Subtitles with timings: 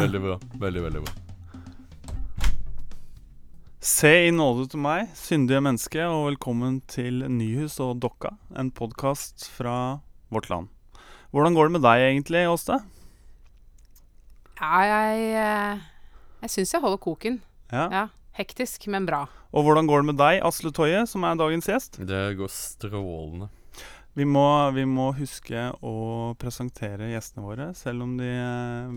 [0.00, 0.34] Veldig bra.
[0.56, 1.12] Veldig, veldig bra.
[3.84, 9.44] Se i nåde til meg, syndige menneske, og velkommen til Nyhus og Dokka, en podkast
[9.52, 10.00] fra
[10.32, 10.70] vårt land.
[11.36, 12.80] Hvordan går det med deg egentlig, Åste?
[14.56, 15.84] Ja, jeg eh,
[16.46, 17.40] Jeg syns jeg holder koken.
[17.68, 17.84] Ja.
[17.92, 18.04] Ja.
[18.40, 19.26] Hektisk, men bra.
[19.52, 22.00] Og hvordan går det med deg, Asle Toje, som er dagens gjest?
[22.00, 23.52] Det går strålende.
[24.18, 24.42] Vi må,
[24.74, 25.92] vi må huske å
[26.40, 27.68] presentere gjestene våre.
[27.78, 28.88] Selv om de er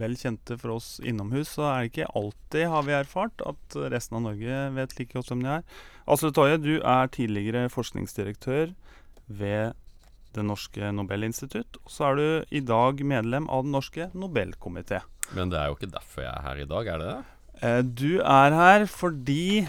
[0.00, 4.18] vel kjente for oss innomhus, så er det ikke alltid, har vi erfart, at resten
[4.18, 5.62] av Norge vet like godt hvem de er.
[6.10, 8.74] Asle Toje, du er tidligere forskningsdirektør
[9.28, 9.78] ved
[10.34, 11.78] Det norske Nobelinstitutt.
[11.84, 15.00] Og så er du i dag medlem av Den norske Nobelkomité.
[15.38, 17.18] Men det er jo ikke derfor jeg er her i dag, er det det?
[17.62, 19.68] Eh, Du er her fordi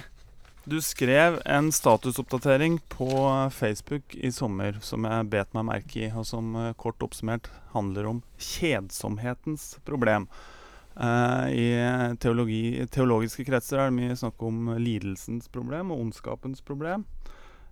[0.69, 3.09] du skrev en statusoppdatering på
[3.51, 8.09] Facebook i sommer som jeg bet meg merke i, og som eh, kort oppsummert handler
[8.09, 10.27] om kjedsomhetens problem.
[10.93, 11.67] Eh, I
[12.21, 12.61] teologi,
[12.93, 17.07] teologiske kretser er det mye snakk om lidelsens problem og ondskapens problem.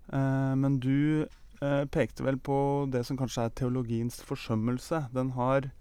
[0.09, 1.27] Eh, men du
[1.89, 2.55] pekte vel på
[2.93, 5.07] det som kanskje er teologiens forsømmelse.
[5.09, 5.71] Den har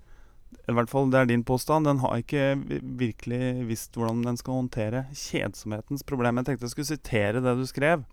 [0.67, 1.87] i hvert fall det er din påstand.
[1.87, 2.57] Den har ikke
[2.99, 6.41] virkelig visst hvordan den skal håndtere kjedsomhetens problem.
[6.41, 8.07] Jeg tenkte jeg skulle sitere det du skrev.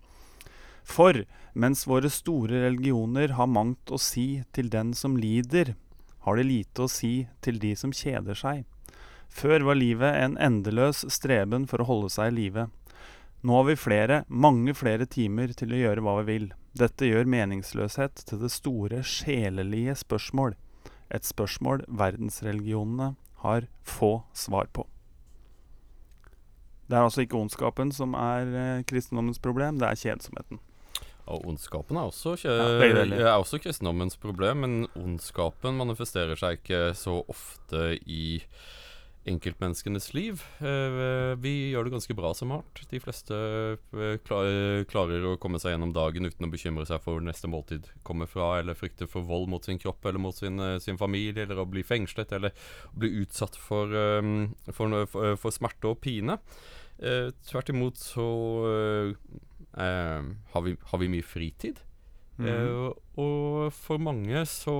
[0.84, 1.24] For
[1.56, 5.74] mens våre store religioner har mangt å si til den som lider,
[6.24, 8.64] har det lite å si til de som kjeder seg.
[9.34, 12.68] Før var livet en endeløs streben for å holde seg i live.
[13.44, 16.46] Nå har vi flere, mange flere timer til å gjøre hva vi vil.
[16.78, 20.54] Dette gjør meningsløshet til det store sjelelige spørsmål.
[21.14, 24.86] Et spørsmål verdensreligionene har få svar på.
[26.84, 30.60] Det er altså ikke ondskapen som er eh, kristendommens problem, det er kjedsomheten.
[31.24, 37.94] Og ondskapen er også, er også kristendommens problem, men ondskapen manifesterer seg ikke så ofte
[38.04, 38.42] i
[39.28, 40.42] enkeltmenneskenes liv.
[40.60, 42.82] Eh, Vi gjør det ganske bra som art.
[42.90, 47.24] De fleste eh, klarer å komme seg gjennom dagen uten å bekymre seg for hvor
[47.24, 50.78] neste måltid kommer fra, eller frykte for vold mot sin kropp eller mot sin, eh,
[50.84, 52.52] sin familie, eller å bli fengslet, eller
[52.92, 56.38] bli utsatt for, eh, for, for, for smerte og pine.
[57.00, 58.28] Eh, tvert imot så
[58.70, 59.16] eh,
[59.80, 61.80] eh, har, vi, har vi mye fritid.
[62.38, 62.46] Mm.
[62.50, 64.76] Eh, og for mange så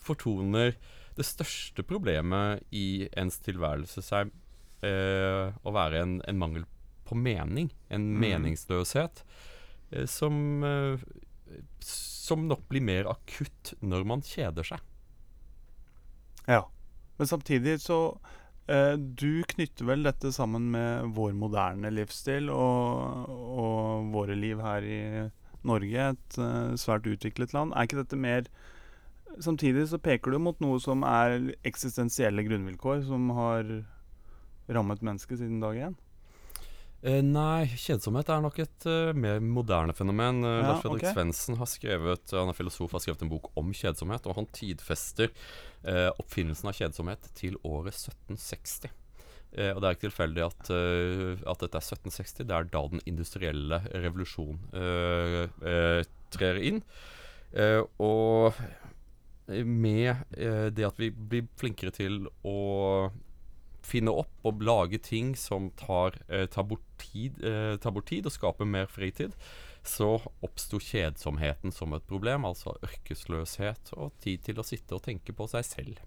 [0.00, 0.74] fortoner
[1.18, 4.30] det største problemet i ens tilværelse seg
[4.86, 6.66] eh, å være en, en mangel
[7.08, 7.70] på mening.
[7.88, 8.20] En mm.
[8.22, 9.24] meningsløshet
[9.90, 11.02] eh, som, eh,
[11.84, 14.84] som nok blir mer akutt når man kjeder seg.
[16.46, 16.64] Ja.
[17.20, 17.98] Men samtidig så
[18.70, 24.86] eh, Du knytter vel dette sammen med vår moderne livsstil og, og våre liv her
[24.86, 25.02] i
[25.66, 27.74] Norge, et eh, svært utviklet land.
[27.74, 28.46] Er ikke dette mer
[29.38, 33.66] Samtidig så peker du mot noe som er eksistensielle grunnvilkår, som har
[34.70, 35.98] rammet mennesket siden dag én.
[37.00, 40.42] Eh, nei, kjedsomhet er nok et uh, mer moderne fenomen.
[40.44, 41.14] Uh, Ja, Lars Fredrik okay.
[41.16, 45.32] Svendsen har skrevet Han er filosof, har skrevet en bok om kjedsomhet, og han tidfester
[45.32, 48.92] uh, oppfinnelsen av kjedsomhet til året 1760.
[49.50, 52.44] Eh, og det er ikke tilfeldig at, uh, at dette er 1760.
[52.44, 56.84] Det er da den industrielle revolusjon uh, uh, trer inn.
[57.50, 58.54] Eh, og
[59.64, 63.10] med eh, det at vi blir flinkere til å
[63.86, 68.28] finne opp og lage ting som tar, eh, tar, bort, tid, eh, tar bort tid
[68.28, 69.34] og skaper mer fritid,
[69.82, 75.32] så oppsto kjedsomheten som et problem, altså ørkesløshet og tid til å sitte og tenke
[75.36, 76.00] på seg selv.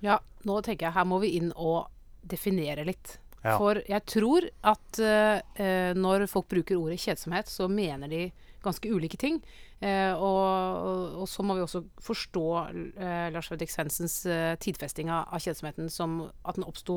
[0.00, 1.90] Ja, nå tenker jeg her må vi inn og
[2.24, 3.18] definere litt.
[3.40, 3.56] Ja.
[3.56, 8.24] For jeg tror at eh, eh, når folk bruker ordet kjedsomhet, så mener de
[8.64, 9.40] ganske ulike ting.
[9.80, 10.38] Eh, og,
[10.86, 12.46] og, og så må vi også forstå
[13.00, 16.96] eh, Lars Fredrik Svendsens eh, tidfesting av, av kjedsomheten som at den oppsto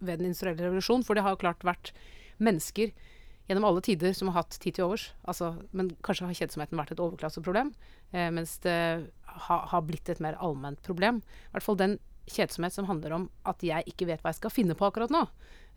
[0.00, 1.06] ved den industrielle revolusjon.
[1.06, 1.94] For det har jo klart vært
[2.42, 2.94] mennesker
[3.48, 5.10] gjennom alle tider som har hatt tid til overs.
[5.28, 7.74] Altså, men kanskje har kjedsomheten vært et overklasseproblem,
[8.12, 8.78] eh, mens det
[9.48, 11.20] ha, har blitt et mer allment problem.
[11.20, 11.98] I hvert fall den
[12.30, 15.26] kjedsomhet som handler om at jeg ikke vet hva jeg skal finne på akkurat nå.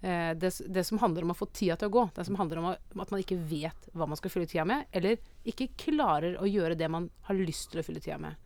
[0.01, 2.03] Eh, det, det som handler om å få tida til å gå.
[2.15, 4.85] Det som handler om, å, at man ikke vet hva man skal fylle tida med,
[4.91, 5.17] eller
[5.47, 8.37] ikke klarer å gjøre det man har lyst til å fylle tida med.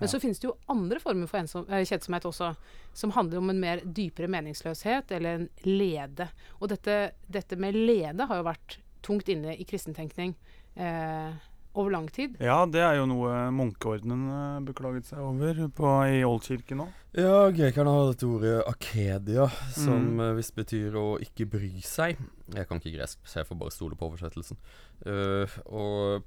[0.00, 2.54] Men så finnes det jo andre former for ensom, eh, kjedsomhet også,
[2.96, 6.30] som handler om en mer dypere meningsløshet eller en lede.
[6.60, 10.32] Og dette, dette med lede har jo vært tungt inne i kristentenkning
[10.76, 11.36] eh,
[11.74, 12.34] over lang tid.
[12.42, 16.88] Ja, det er jo noe munkeordenen eh, beklaget seg over på, i Oldkirken nå.
[17.14, 20.20] Ja, grekerne har dette ordet akedia, som Mm.
[20.20, 22.18] eh, visst betyr å ikke bry seg.
[22.54, 24.58] Jeg kan ikke gresk, så jeg får bare stole på oversettelsen.
[25.06, 26.22] Uh, og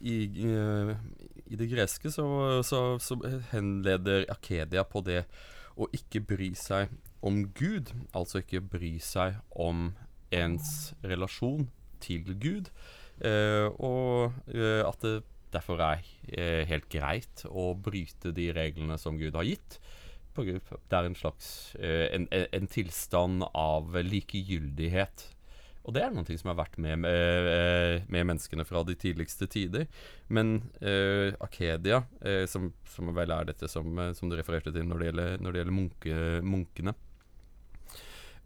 [0.00, 0.94] i, uh,
[1.50, 3.16] i det greske så, så, så
[3.50, 5.24] henleder akedia på det
[5.76, 6.88] å ikke bry seg
[7.22, 9.92] om Gud, altså ikke bry seg om
[10.30, 11.68] ens relasjon
[12.02, 12.70] til Gud,
[13.22, 15.16] og eh, at det
[15.54, 19.78] derfor er eh, helt greit å bryte de reglene som Gud har gitt.
[20.38, 25.24] Det er en slags eh, en, en, tilstand av likegyldighet.
[25.88, 29.48] Og det er noe som har vært med, med, eh, med menneskene fra de tidligste
[29.50, 29.86] tider.
[30.28, 34.84] Men uh, Akedia, uh, som, som vel er dette som, eh, som du refererte til
[34.84, 36.94] når det gjelder, når det gjelder munke, munkene,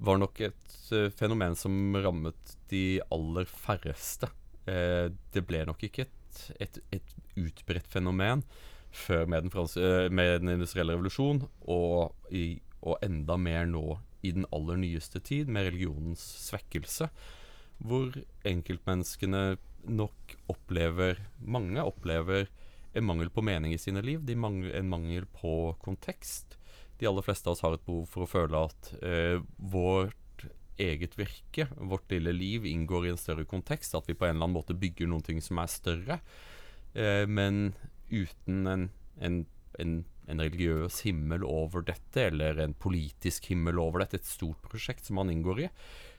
[0.02, 4.30] var nok et uh, fenomen som rammet de aller færreste.
[4.70, 8.44] Eh, det ble nok ikke et, et, et utbredt fenomen
[8.92, 11.42] før med den, franske, eh, med den industrielle revolusjon,
[11.72, 17.08] og, i, og enda mer nå i den aller nyeste tid, med religionens svekkelse,
[17.82, 18.14] hvor
[18.46, 19.56] enkeltmenneskene
[19.90, 22.46] nok opplever Mange opplever
[22.94, 26.58] en mangel på mening i sine liv, de mangler, en mangel på kontekst.
[27.00, 30.21] De aller fleste av oss har et behov for å føle at eh, vårt
[30.80, 33.96] eget virke, vårt lille liv, inngår i en større kontekst.
[33.98, 36.20] At vi på en eller annen måte bygger noen ting som er større.
[36.94, 37.74] Eh, men
[38.12, 38.88] uten en,
[39.20, 39.42] en,
[39.80, 39.94] en,
[40.28, 45.20] en religiøs himmel over dette, eller en politisk himmel over dette, et stort prosjekt som
[45.20, 45.70] man inngår i,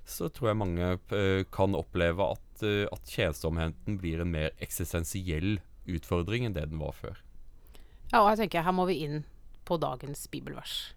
[0.05, 5.61] så tror jeg mange eh, kan oppleve at, eh, at tjenestomheten blir en mer eksistensiell
[5.89, 7.21] utfordring enn det den var før.
[8.11, 9.23] Ja, og jeg tenker her må vi inn
[9.67, 10.93] på dagens bibelvers.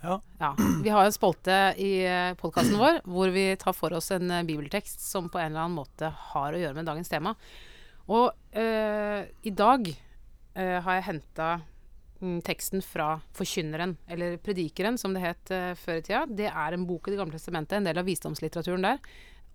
[0.00, 0.20] Ja.
[0.38, 1.92] Ja, Vi har en spolte i
[2.38, 5.78] podkasten vår hvor vi tar for oss en eh, bibeltekst som på en eller annen
[5.78, 7.34] måte har å gjøre med dagens tema.
[8.08, 11.48] Og eh, i dag eh, har jeg henta
[12.22, 16.22] mm, teksten fra Forkynneren, eller Predikeren som det het eh, før i tida.
[16.30, 19.02] Det er en bok i Det gamle testamentet, en del av visdomslitteraturen der.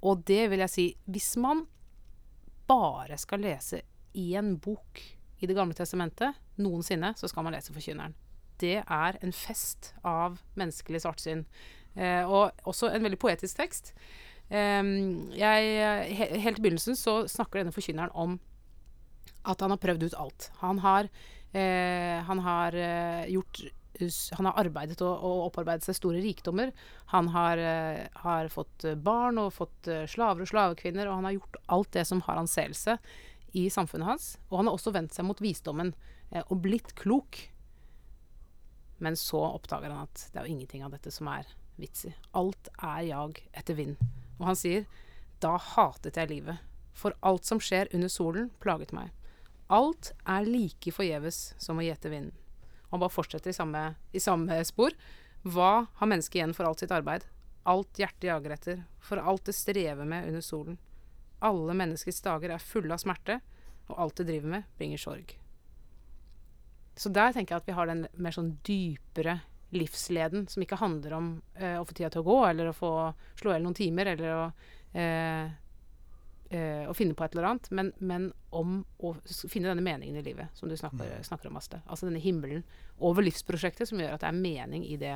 [0.04, 1.64] Og det vil jeg si Hvis man
[2.68, 3.82] bare skal lese
[4.14, 5.00] én bok
[5.40, 8.14] i Det gamle testamentet noensinne, så skal man lese Forkynneren
[8.64, 11.46] det er en fest av menneskelig svartsyn.
[11.94, 13.94] Eh, og også en veldig poetisk tekst.
[14.50, 14.82] Eh,
[15.38, 15.76] jeg,
[16.18, 18.40] he, helt i begynnelsen så snakker denne forkynneren om
[19.44, 20.50] at han har prøvd ut alt.
[20.64, 21.10] Han har,
[21.52, 23.66] eh, han har eh, gjort
[24.34, 26.72] han har arbeidet og, og, opparbeidet seg store rikdommer.
[27.12, 31.36] Han har, eh, har fått barn og fått eh, slaver og slavekvinner, og han har
[31.38, 32.98] gjort alt det som har anseelse
[33.54, 34.28] i samfunnet hans.
[34.50, 35.94] Og han har også vendt seg mot visdommen
[36.48, 37.38] og blitt klok.
[38.98, 41.48] Men så oppdager han at det er jo ingenting av dette som er
[41.80, 42.14] vits i.
[42.38, 43.98] Alt er jag etter vind.
[44.40, 44.86] Og han sier
[45.44, 46.62] da hatet jeg livet,
[46.96, 49.12] for alt som skjer under solen, plaget meg.
[49.74, 52.36] Alt er like forgjeves som å gjete vinden.
[52.88, 54.96] Og han bare fortsetter i samme, i samme spor.
[55.44, 57.26] Hva har mennesket igjen for alt sitt arbeid?
[57.68, 60.78] Alt hjertet jager etter, for alt det strever med under solen.
[61.44, 63.42] Alle menneskets dager er fulle av smerte,
[63.90, 65.34] og alt det driver med, bringer sorg.
[66.96, 69.40] Så der tenker jeg at vi har den mer sånn dypere
[69.74, 72.94] livsleden, som ikke handler om eh, å få tida til å gå, eller å få
[73.40, 74.44] slå i hjel noen timer, eller å,
[74.94, 75.48] eh,
[76.54, 80.26] eh, å finne på et eller annet, men, men om å finne denne meningen i
[80.26, 81.82] livet, som du snakker, snakker om, Aste.
[81.88, 82.62] Altså denne himmelen
[83.02, 85.16] over livsprosjektet som gjør at det er mening i det,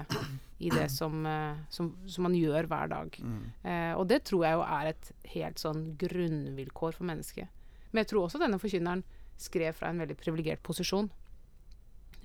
[0.58, 3.22] i det som, eh, som, som, man gjør hver dag.
[3.62, 7.54] Eh, og det tror jeg jo er et helt sånn grunnvilkår for mennesket.
[7.92, 9.06] Men jeg tror også denne forkynneren
[9.38, 11.12] skrev fra en veldig privilegert posisjon.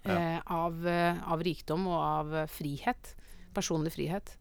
[0.05, 3.15] Eh, av, eh, av rikdom og av eh, frihet.
[3.55, 4.37] Personlig frihet.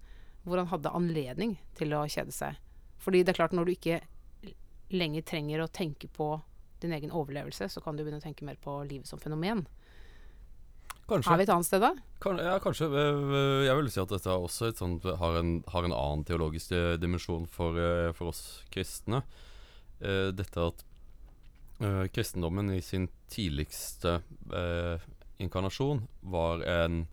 [0.45, 2.57] Hvor han hadde anledning til å kjede seg.
[3.01, 3.99] Fordi det er klart, når du ikke
[4.91, 6.33] lenger trenger å tenke på
[6.81, 9.67] din egen overlevelse, så kan du begynne å tenke mer på livet som fenomen.
[11.11, 11.33] Kanskje.
[11.33, 11.91] Er vi et annet sted da?
[12.23, 12.87] Kan, ja, kanskje.
[12.87, 16.95] Eh, Jeg vil si at dette også sånt, har, en, har en annen teologisk eh,
[17.01, 19.21] dimensjon for, eh, for oss kristne.
[20.01, 20.85] Eh, Dette at
[21.81, 24.21] eh, kristendommen i sin tidligste
[24.55, 25.03] eh,
[25.41, 27.03] inkarnasjon var en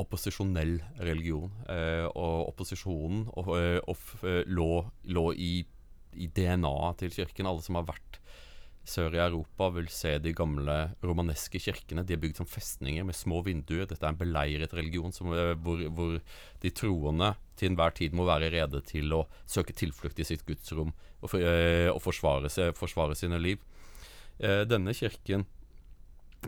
[0.00, 1.52] opposisjonell religion.
[1.68, 5.52] Eh, og opposisjonen og, eh, og, eh, lå, lå i,
[6.14, 7.48] i DNA-et til kirken.
[7.48, 8.18] Alle som har vært
[8.88, 12.02] sør i Europa, vil se de gamle romaneske kirkene.
[12.06, 13.86] De er bygd som festninger med små vinduer.
[13.86, 16.18] Dette er en beleiret religion som, eh, hvor, hvor
[16.62, 20.92] de troende til enhver tid må være rede til å søke tilflukt i sitt gudsrom
[21.22, 23.62] og, og forsvare, seg, forsvare sine liv.
[24.42, 25.46] Eh, denne kirken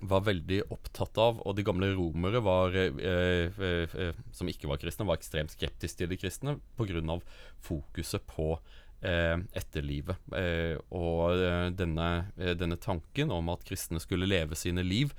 [0.02, 4.80] var veldig opptatt av, og de gamle romere var, eh, eh, eh, som ikke var
[4.82, 7.20] kristne, var ekstremt skeptiske til de kristne pga.
[7.62, 8.58] fokuset på
[9.02, 10.16] eh, etterlivet.
[10.34, 15.14] Eh, og eh, denne, denne tanken om at kristne skulle leve sine liv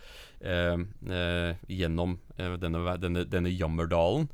[0.46, 4.28] gjennom denne, denne, denne jammerdalen.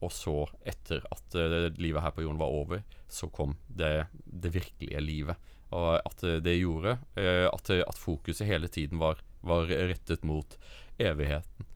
[0.00, 1.36] Og så, etter at
[1.78, 5.49] livet her på jorden var over, så kom det, det virkelige livet.
[5.70, 10.56] Og at det gjorde eh, at, at fokuset hele tiden var, var rettet mot
[10.98, 11.69] evigheten.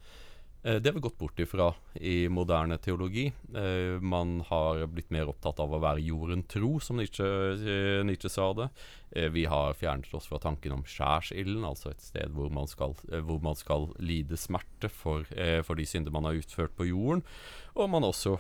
[0.64, 3.26] Eh, det har vi gått bort ifra i moderne teologi.
[3.54, 8.30] Eh, man har blitt mer opptatt av å være jorden tro, som Nietzsche, eh, Nietzsche
[8.32, 8.70] sa det.
[9.30, 13.38] Vi har fjernet oss fra tanken om skjærsilden, altså et sted hvor man skal, hvor
[13.38, 15.22] man skal lide smerte for,
[15.62, 17.22] for de synder man har utført på jorden.
[17.78, 18.34] Og man har også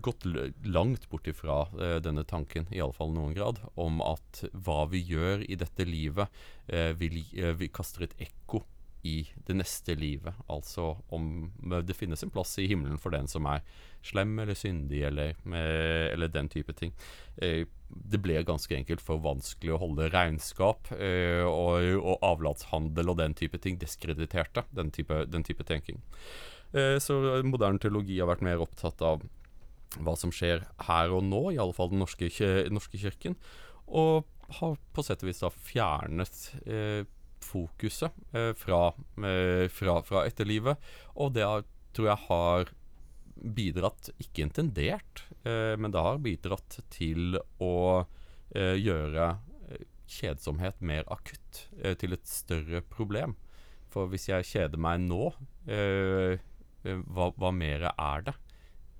[0.00, 0.24] gått
[0.64, 1.66] langt bort ifra
[2.00, 6.32] denne tanken, iallfall fall noen grad, om at hva vi gjør i dette livet,
[6.64, 8.64] eh, vi kaster et ekko
[9.04, 10.34] i det neste livet.
[10.50, 11.52] Altså om
[11.84, 13.60] det finnes en plass i himmelen for den som er
[14.04, 16.92] slem eller syndig, eller, eh, eller den type ting.
[17.36, 23.20] Eh, det ble ganske enkelt for vanskelig å holde regnskap, eh, og, og avlatshandel og
[23.20, 26.02] den type ting diskrediterte den type, den type tenking.
[26.74, 27.14] Så
[27.46, 29.20] moderne teologi har vært mer opptatt av
[30.02, 32.26] hva som skjer her og nå, i alle fall den norske,
[32.72, 33.36] norske kirken,
[33.86, 34.24] og
[34.58, 37.04] har på sett og vis da fjernet eh,
[37.44, 38.88] fokuset eh, fra,
[39.28, 40.80] eh, fra, fra etterlivet,
[41.20, 41.64] og det har,
[41.96, 42.72] tror jeg har
[43.34, 48.04] bidratt, ikke intendert, eh, men det har bidratt til å
[48.54, 49.24] gjøre
[50.06, 51.64] kjedsomhet mer akutt,
[51.98, 53.32] til et større problem.
[53.90, 55.32] For hvis jeg kjeder meg nå,
[55.64, 58.36] hva, hva mer er det?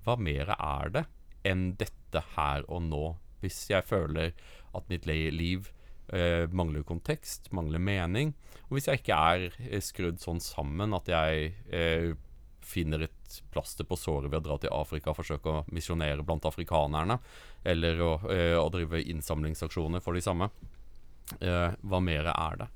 [0.03, 1.05] Hva mer er det
[1.47, 3.03] enn dette her og nå?
[3.45, 4.33] Hvis jeg føler
[4.75, 5.71] at mitt liv
[6.13, 8.33] eh, mangler kontekst, mangler mening,
[8.67, 12.13] og hvis jeg ikke er eh, skrudd sånn sammen at jeg eh,
[12.65, 16.47] finner et plaster på såret ved å dra til Afrika og forsøke å misjonere blant
[16.49, 17.19] afrikanerne,
[17.63, 20.49] eller å, eh, å drive innsamlingsaksjoner for de samme,
[21.39, 22.69] eh, hva mer er det?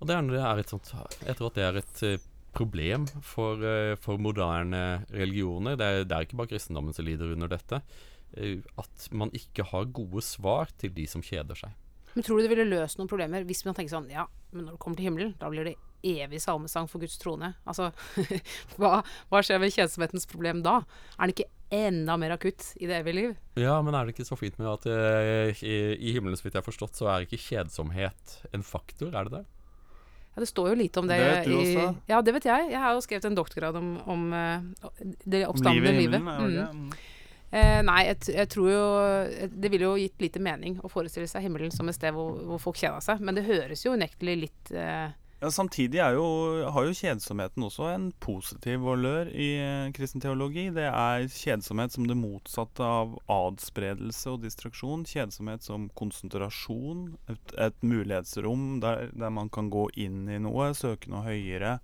[0.00, 0.92] Og det er, et sånt
[1.24, 2.18] Jeg tror at det er et eh,
[2.52, 3.58] problem for,
[3.98, 5.76] for moderne religioner.
[5.76, 7.80] Det er, det er ikke bare kristendommen som lider under dette.
[8.78, 11.72] At man ikke har gode svar til de som kjeder seg.
[12.14, 14.76] Men tror du det ville løst noen problemer hvis man tenker sånn Ja, men når
[14.76, 17.54] du kommer til himmelen, da blir det evig salmesang for Guds trone.
[17.66, 17.88] Altså,
[18.78, 18.98] hva,
[19.32, 20.82] hva skjer med kjedsomhetens problem da?
[21.16, 23.32] Er den ikke enda mer akutt i det evige liv?
[23.58, 26.54] Ja, men er det ikke så fint med at uh, i, i himmelen, så vidt
[26.58, 29.42] jeg har forstått, så er ikke kjedsomhet en faktor, er det det?
[30.34, 31.18] Ja, Det står jo lite om det.
[31.18, 31.88] Det vet du i, også.
[32.10, 32.70] Ja, det vet jeg.
[32.74, 34.88] Jeg har jo skrevet en doktorgrad om, om uh,
[35.24, 36.32] det oppstandende livet i livet.
[36.36, 36.88] er det Mm.
[37.54, 38.86] Eh, nei, jeg, jeg tror jo
[39.52, 42.62] Det ville jo gitt lite mening å forestille seg himmelen som et sted hvor, hvor
[42.62, 43.20] folk kjeda seg.
[43.22, 46.24] Men det høres jo unektelig litt eh, Ja, samtidig er jo,
[46.72, 50.66] har jo kjedsomheten også en positiv valør i eh, kristen teologi.
[50.74, 55.06] Det er kjedsomhet som det motsatte av adspredelse og distraksjon.
[55.06, 57.10] Kjedsomhet som konsentrasjon.
[57.30, 61.78] Et, et mulighetsrom der, der man kan gå inn i noe, søke noe høyere.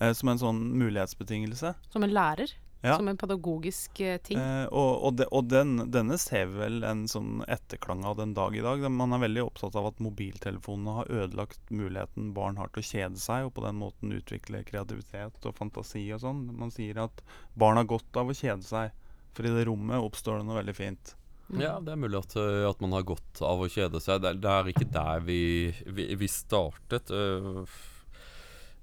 [0.00, 1.74] Eh, som en sånn mulighetsbetingelse.
[1.92, 2.52] som en lærer.
[2.80, 2.94] Ja.
[2.96, 4.38] Som en pedagogisk eh, ting.
[4.40, 8.32] Eh, og og, de, og den, denne ser vi vel en sånn etterklang av den
[8.36, 8.86] dag i dag.
[8.88, 13.20] Man er veldig opptatt av at mobiltelefonene har ødelagt muligheten barn har til å kjede
[13.20, 16.46] seg, og på den måten utvikle kreativitet og fantasi og sånn.
[16.56, 17.20] Man sier at
[17.52, 18.96] barn har godt av å kjede seg,
[19.36, 21.14] for i det rommet oppstår det noe veldig fint.
[21.50, 21.60] Mm.
[21.60, 24.22] Ja, det er mulig at, eh, at man har godt av å kjede seg.
[24.22, 25.40] Det er, det er ikke der vi,
[25.84, 27.10] vi, vi startet.
[27.10, 27.64] eh,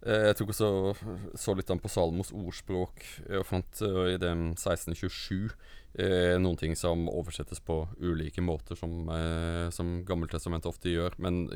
[0.06, 0.68] jeg tok også
[1.42, 5.50] så litt an på Salmos ordspråk eh, og fant eh, i den 1627
[5.98, 11.18] eh, noen ting som oversettes på ulike måter, som, eh, som Gammeltestamentet ofte gjør.
[11.18, 11.48] Men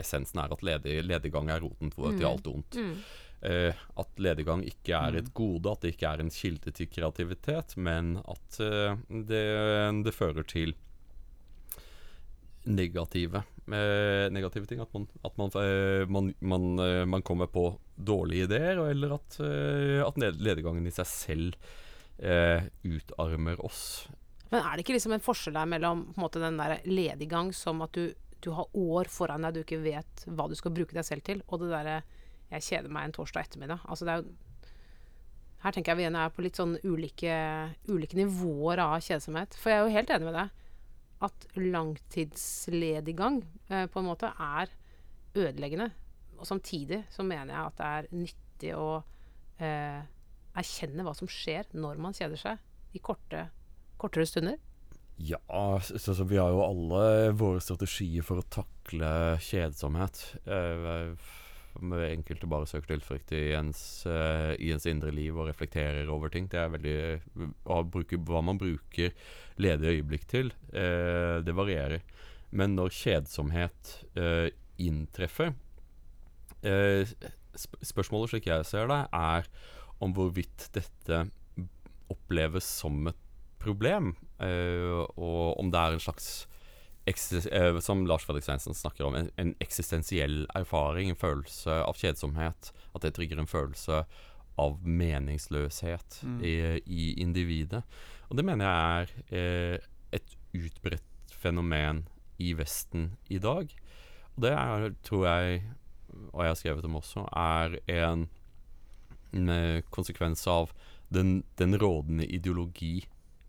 [0.00, 2.24] essensen er at ledig, lediggang er roten til, Mm.
[2.28, 2.76] alt ondt.
[2.80, 2.96] Mm.
[3.42, 7.76] Eh, at lediggang ikke er et gode, at det ikke er en kilde til kreativitet,
[7.76, 10.74] men at eh, det, det fører til
[12.66, 13.44] negative eh,
[14.32, 14.80] negative ting.
[14.82, 19.40] At, man, at man, eh, man, man, eh, man kommer på dårlige ideer, eller at,
[19.44, 21.56] eh, at lediggangen i seg selv
[22.18, 24.08] eh, utarmer oss.
[24.50, 27.94] Men er det ikke liksom en forskjell der mellom måte, den der lediggang som at
[27.94, 28.10] du,
[28.42, 31.44] du har år foran deg du ikke vet hva du skal bruke deg selv til,
[31.48, 32.00] og det derre
[32.50, 33.84] 'jeg kjeder meg en torsdag ettermiddag'.
[33.86, 34.32] Altså det er jo
[35.60, 37.34] Her tenker jeg vi igjen er på litt sånn ulike,
[37.86, 39.52] ulike nivåer av kjedsomhet.
[39.60, 40.48] For jeg er jo helt enig med deg
[41.24, 44.72] at langtidslediggang eh, på en måte er
[45.36, 45.90] ødeleggende.
[46.40, 48.88] Og samtidig så mener jeg at det er nyttig å
[49.60, 50.00] eh,
[50.60, 53.46] erkjenne hva som skjer når man kjeder seg i korte,
[54.00, 54.56] kortere stunder.
[55.20, 55.40] Ja,
[55.84, 60.22] så, så vi har jo alle våre strategier for å takle kjedsomhet.
[60.48, 61.12] Eh,
[61.78, 66.48] enkelte bare søker tilflukt i eh, i ens indre liv og reflekterer over ting.
[66.50, 66.96] Det er veldig
[67.64, 69.12] uh, bruke, Hva man bruker
[69.60, 72.02] ledige øyeblikk til, uh, det varierer.
[72.50, 74.48] Men når kjedsomhet eh,
[74.82, 75.52] inntreffer
[76.58, 79.46] sp Spørsmålet slik jeg ser det, er
[80.02, 81.20] om hvorvidt dette
[82.10, 83.18] oppleves som et
[83.62, 86.28] problem, og om det er en slags
[87.82, 92.72] Som Lars Fredrik Svendsen snakker om, en, en eksistensiell erfaring, en følelse av kjedsomhet.
[92.94, 94.04] At det trigger en følelse
[94.60, 96.40] av meningsløshet Mm.
[96.44, 96.54] i,
[96.86, 97.82] i individet.
[98.28, 99.78] Og det mener jeg er eh,
[100.12, 102.04] et utbredt fenomen
[102.38, 103.72] i Vesten i dag.
[104.36, 105.62] Og det er, tror jeg,
[106.32, 108.28] og jeg har skrevet om også, er en,
[109.32, 110.74] en eh, konsekvens av
[111.10, 113.06] den, den rådende ideologi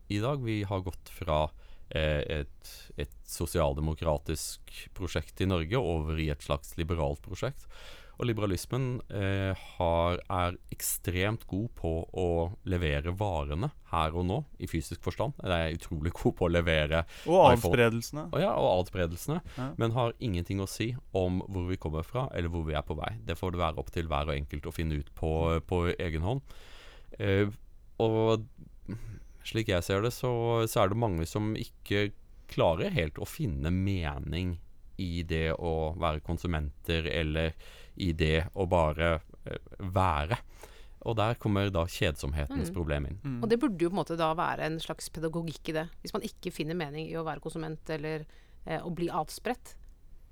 [0.10, 0.41] i dag.
[0.44, 1.61] Vi har gått fra eh,
[1.95, 4.62] et, et sosialdemokratisk
[4.98, 7.67] prosjekt i Norge over i et slags liberalt prosjekt.
[8.21, 12.25] Og liberalismen eh, har, er ekstremt god på å
[12.69, 15.33] levere varene her og nå, i fysisk forstand.
[15.41, 18.27] De er utrolig god på å levere Og adspredelsene.
[18.29, 19.71] og, ja, og adspredelsene, Ja.
[19.81, 23.00] men har ingenting å si om hvor vi kommer fra, eller hvor vi er på
[23.00, 23.15] vei.
[23.25, 25.33] Det får det være opp til hver og enkelt å finne ut på,
[25.65, 26.45] på egen hånd.
[27.17, 27.50] Eh,
[27.98, 28.45] og
[29.43, 30.31] slik jeg ser det, så,
[30.69, 32.12] så er det mange som ikke
[32.51, 34.57] klarer helt å finne mening
[35.01, 37.53] i det å være konsumenter, eller
[37.98, 40.38] i det å bare eh, være.
[41.10, 42.75] Og der kommer da kjedsomhetens Mm.
[42.75, 43.17] problem inn.
[43.24, 43.39] Mm.
[43.43, 45.88] Og det burde jo på en måte da være en slags pedagogikk i det.
[46.03, 48.27] Hvis man ikke finner mening i å være konsument eller
[48.67, 49.74] eh, å bli atspredt,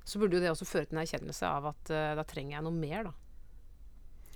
[0.06, 2.68] så burde jo det også føre til en erkjennelse av at eh, da trenger jeg
[2.68, 3.14] noe mer, da.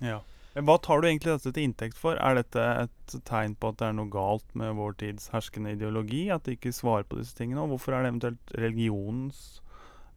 [0.03, 0.17] Ja.
[0.53, 2.19] Hva tar du egentlig dette til inntekt for?
[2.21, 6.27] Er dette et tegn på at det er noe galt med vår tids herskende ideologi?
[6.33, 7.63] At de ikke svarer på disse tingene?
[7.63, 9.41] Og hvorfor er det eventuelt religionens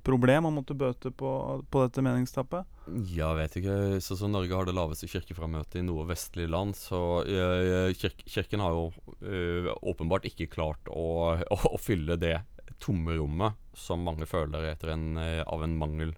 [0.07, 1.31] problem å måtte bøte på,
[1.73, 2.69] på dette meningstappet?
[3.11, 3.77] Jeg vet ikke.
[4.05, 8.63] Sånn som Norge har det laveste kirkeframmøtet i noe vestlig land, så uh, kirk Kirken
[8.63, 8.91] har jo
[9.25, 12.39] uh, åpenbart ikke klart å, å, å fylle det
[12.83, 16.15] tomme rommet som mange føler etter en, uh, av en mangel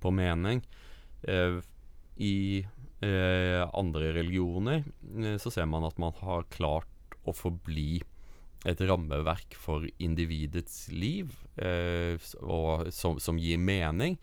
[0.00, 0.62] på mening.
[1.26, 2.34] I
[3.02, 4.84] andre religioner
[5.20, 8.00] eh, så ser man at man har klart å forbli
[8.66, 14.16] et rammeverk for individets liv, eh, og som, som gir mening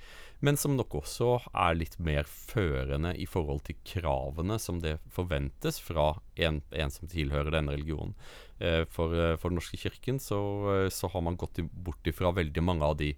[0.44, 5.80] men som nok også er litt mer førende i forhold til kravene som det forventes
[5.80, 8.12] fra en, en som tilhører denne religionen.
[8.60, 10.41] Eh, for, eh, for Den norske kirken så,
[10.74, 13.13] eh, så har man gått bort ifra veldig mange av de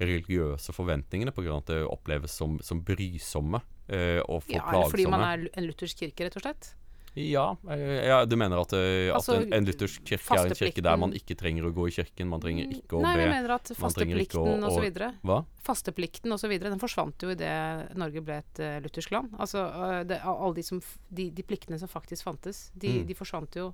[0.00, 1.56] religiøse forventningene pga.
[1.58, 5.68] at det oppleves som, som brysomme eh, og for Ja, eller fordi man er en
[5.68, 6.74] luthersk kirke, rett og slett.
[7.14, 10.58] Ja, eh, ja, du mener at, eh, at Altså, en, en luthersk kirke er en
[10.58, 13.22] kirke der man ikke trenger å gå i kirken, man trenger ikke å Nei, men
[13.22, 15.38] jeg mener at fasteplikten osv.
[15.62, 16.56] Fasteplikten osv.
[16.58, 19.30] den forsvant jo idet Norge ble et uh, luthersk land.
[19.38, 19.62] Altså,
[20.10, 23.06] det, alle de, som, de, de pliktene som faktisk fantes, de, Mm.
[23.06, 23.70] de forsvant jo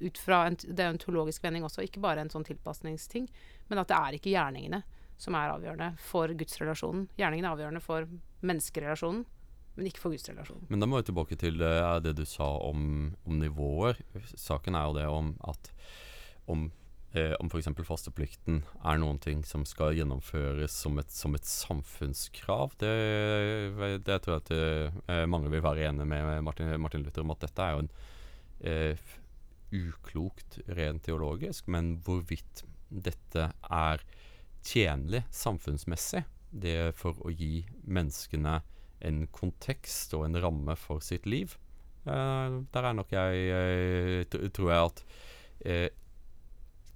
[0.00, 3.28] ut fra en, Det er en teologisk vending også, ikke bare en sånn tilpasningsting.
[3.68, 4.82] Men at det er ikke gjerningene
[5.20, 7.06] som er avgjørende for gudsrelasjonen.
[7.20, 8.08] Gjerningen er avgjørende for
[8.46, 9.24] menneskerelasjonen,
[9.76, 10.66] men ikke for gudsrelasjonen.
[10.72, 14.00] Men da må vi tilbake til eh, det du sa om, om nivåer.
[14.32, 15.72] Saken er jo det om at
[16.50, 16.70] om,
[17.12, 17.68] eh, om f.eks.
[17.86, 22.74] fasteplikten er noen ting som skal gjennomføres som et, som et samfunnskrav.
[22.80, 22.94] Det,
[24.08, 27.44] det tror jeg at eh, mange vil være enig med Martin, Martin Luther om at
[27.44, 27.92] dette er jo en
[28.72, 29.10] eh,
[29.70, 34.02] uklokt rent teologisk, men hvorvidt dette er
[34.66, 38.60] tjenlig samfunnsmessig, det for å gi menneskene
[39.06, 41.54] en kontekst og en ramme for sitt liv.
[42.04, 44.22] Eh, der er nok jeg eh,
[44.56, 45.00] Tror jeg at
[45.68, 45.88] eh,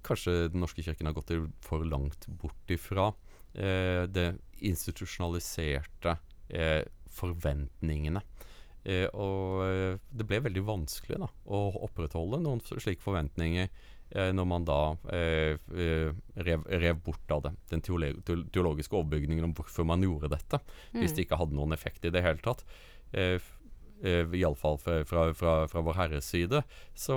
[0.01, 3.11] kanskje Den norske kirken har gått for langt bort ifra
[3.55, 4.33] det
[4.67, 6.11] institusjonaliserte
[7.15, 8.19] forventningene.
[9.15, 13.71] Og det ble veldig vanskelig da, å opprettholde noen slike forventninger
[14.15, 14.79] når man da
[15.11, 16.11] eh, eh,
[16.47, 17.51] rev, rev bort av det.
[17.73, 20.61] Den teologiske overbygningen om hvorfor man gjorde dette,
[20.95, 21.15] hvis Mm.
[21.17, 22.63] det ikke hadde noen effekt i det hele tatt.
[23.11, 23.39] Eh,
[24.03, 26.63] eh, Iallfall fra, fra, fra, fra Vår Herres side.
[26.95, 27.15] Så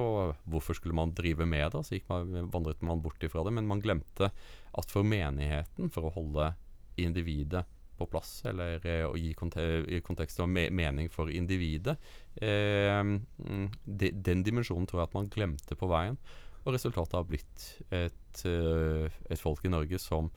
[0.49, 1.85] hvorfor skulle man drive med det?
[1.87, 3.53] Så man, vandret man bort ifra det.
[3.53, 4.31] Men man glemte
[4.79, 6.53] at for menigheten, for å holde
[6.99, 7.65] individet
[7.99, 11.97] på plass, eller eh, å gi, kontekst og me mening for individet
[12.41, 16.19] eh, mm, de, Den dimensjonen tror jeg at man glemte på veien.
[16.66, 20.31] Og resultatet har blitt et, eh, et folk i Norge som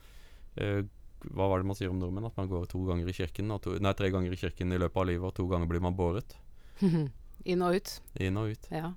[0.56, 0.82] eh,
[1.22, 2.30] Hva var det man sier om nordmenn?
[2.30, 4.80] At man går to ganger i kirken og to, Nei, tre ganger i kirken i
[4.82, 6.38] løpet av livet, og to ganger blir man båret.
[7.52, 7.94] Inn og ut.
[8.22, 8.72] Inn og ut.
[8.74, 8.94] Ja.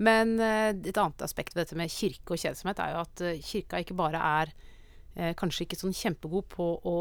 [0.00, 3.82] Men eh, et annet aspekt ved dette med kirke og kjedsomhet er jo at kirka
[3.82, 4.56] ikke bare er
[5.36, 6.96] kanskje ikke sånn kjempegod på å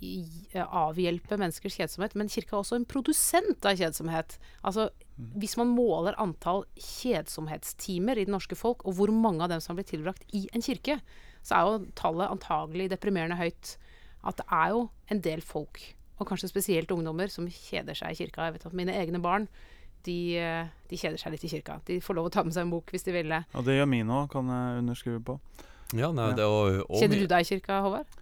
[0.00, 4.38] avhjelpe menneskers kjedsomhet, men kirka er også en produsent av kjedsomhet.
[4.66, 4.88] Altså,
[5.36, 9.74] hvis man måler antall kjedsomhetstimer i det norske folk, og hvor mange av dem som
[9.74, 11.00] har blitt tilbrakt i en kirke,
[11.44, 13.74] så er jo tallet antagelig deprimerende høyt.
[14.26, 15.80] At det er jo en del folk,
[16.20, 18.48] og kanskje spesielt ungdommer, som kjeder seg i kirka.
[18.48, 19.48] Jeg vet at mine egne barn
[20.04, 20.18] de,
[20.88, 21.78] de kjeder seg litt i kirka.
[21.88, 23.32] De får lov å ta med seg en bok hvis de vil.
[23.56, 25.38] Og det gjør mine òg, kan jeg underskrive på.
[25.96, 26.36] Ja, nei, Ja.
[26.38, 28.18] det og, og Kjeder du deg i kirka, Håvard?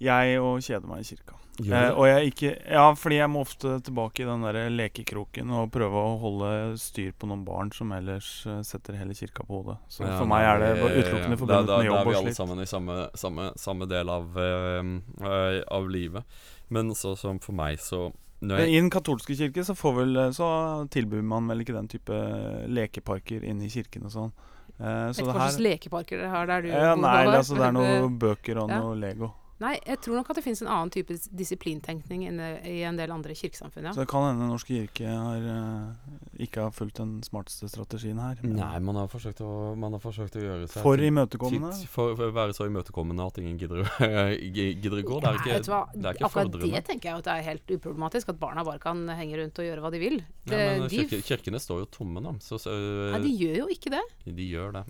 [0.00, 1.36] Jeg og kjeder meg i kirka.
[1.62, 5.68] Eh, og jeg ikke Ja, fordi jeg må ofte tilbake i den der lekekroken og
[5.70, 6.48] prøve å holde
[6.82, 9.76] styr på noen barn som ellers eh, setter hele kirka på hodet.
[9.88, 12.16] Så Ja, for meg er det utelukkende forbundet med da- og med Da er vi
[12.18, 14.82] alle sammen i samme, samme, samme del av, eh,
[15.30, 16.24] eh, av livet.
[16.70, 18.10] Men så som for meg, så
[18.42, 21.86] jeg, I den katolske kirke så, får vel, eh, så tilbyr man vel ikke den
[21.88, 22.18] type
[22.66, 24.32] lekeparker inne i kirken og sånn.
[24.80, 27.54] Eh, Vet så ikke hva slags lekeparker dere har der du ja, bor, Nei, altså
[27.54, 28.80] det er noen bøker og Ja.
[28.82, 29.32] noe Lego.
[29.62, 33.36] Nei, jeg tror nok at det finnes en annen type disiplintenkning i en del andre
[33.38, 33.92] kirkesamfunn, ja.
[33.94, 38.18] Så det kan hende Den norske kirke har, eh, ikke har fulgt den smarteste strategien
[38.18, 38.34] her.
[38.42, 41.86] men- Nei, man har forsøkt å, man har forsøkt å gjøre seg For imøtekommende.
[41.86, 44.34] For, for å være så imøtekommende at ingen gidder, å-
[44.82, 45.20] gidder gå.
[45.20, 45.82] Det er Nei, ikke, vet du hva?
[45.94, 46.72] det er ikke Akkurat fordrende.
[46.74, 48.28] det tenker jeg at det er helt uproblematisk.
[48.34, 50.18] At barna bare kan henge rundt og gjøre hva de vil.
[50.44, 52.32] Det, Ja, men de, kirke, kirkene står jo tomme, da.
[52.42, 52.74] Så, så,
[53.14, 54.02] nei, de gjør jo ikke det.
[54.34, 54.84] de gjør det.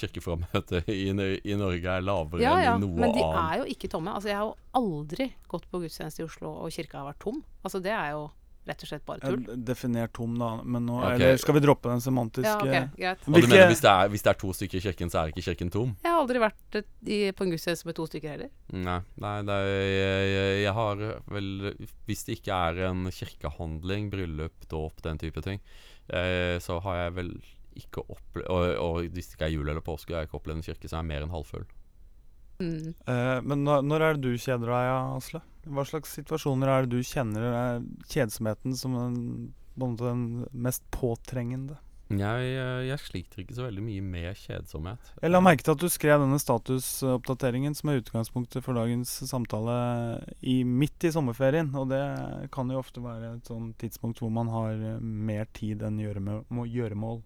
[0.00, 3.68] Kirkeframmøtet i, i Norge er lavere Ja, ja, enn i noe men de annet.
[3.74, 4.14] Ikke tomme.
[4.14, 7.44] Altså, jeg har jo aldri gått på gudstjeneste i Oslo og kirka har vært tom.
[7.64, 8.24] Altså, det er jo
[8.64, 9.42] rett og slett bare tull.
[9.52, 10.50] Eh, Definert tom, da.
[10.64, 11.18] Men nå okay.
[11.18, 13.18] Eller skal vi droppe den semantiske Ja, ok, greit.
[13.26, 15.20] Og du Hvilke- mener hvis det, er, hvis det er to stykker i kirken, så
[15.20, 15.90] er ikke kirken tom?
[16.02, 18.52] Jeg har aldri vært i, på en gudstjeneste med to stykker heller.
[18.72, 21.04] Nei, nei det er, jeg, jeg, jeg har
[21.36, 21.50] vel
[22.08, 25.60] Hvis det ikke er en kirkehandling, bryllup, dåp, den type ting,
[26.08, 27.34] eh, så har jeg vel
[27.74, 30.60] ikke opplevd og, og hvis det ikke er jul eller påske, har jeg ikke opplevd
[30.62, 31.66] en kirke som er mer enn halvfull.
[32.60, 32.94] Mm.
[33.06, 35.42] Eh, Men når, når er det du kjeder deg, Asle?
[35.64, 39.18] Hva slags situasjoner er det du kjenner er kjedsomheten som den,
[39.98, 41.80] den mest påtrengende?
[42.12, 45.12] Jeg, eh, jeg sliter ikke så veldig mye med kjedsomhet.
[45.22, 49.76] Jeg la merke til at du skrev denne statusoppdateringen som er utgangspunktet for dagens samtale
[50.44, 51.72] i midt i sommerferien.
[51.80, 52.02] Og det
[52.54, 57.22] kan jo ofte være et sånn tidspunkt hvor man har eh, mer tid enn gjøremål.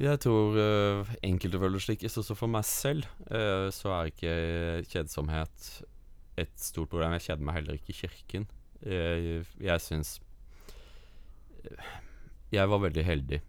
[0.00, 2.06] Jeg tror uh, enkelte føler slik.
[2.08, 4.34] Så, for meg selv uh, så er ikke
[4.88, 5.68] kjedsomhet
[6.40, 7.12] et stort problem.
[7.18, 8.46] Jeg kjeder meg heller ikke i kirken.
[8.80, 10.14] Uh, jeg syns
[12.50, 13.42] Jeg var veldig heldig.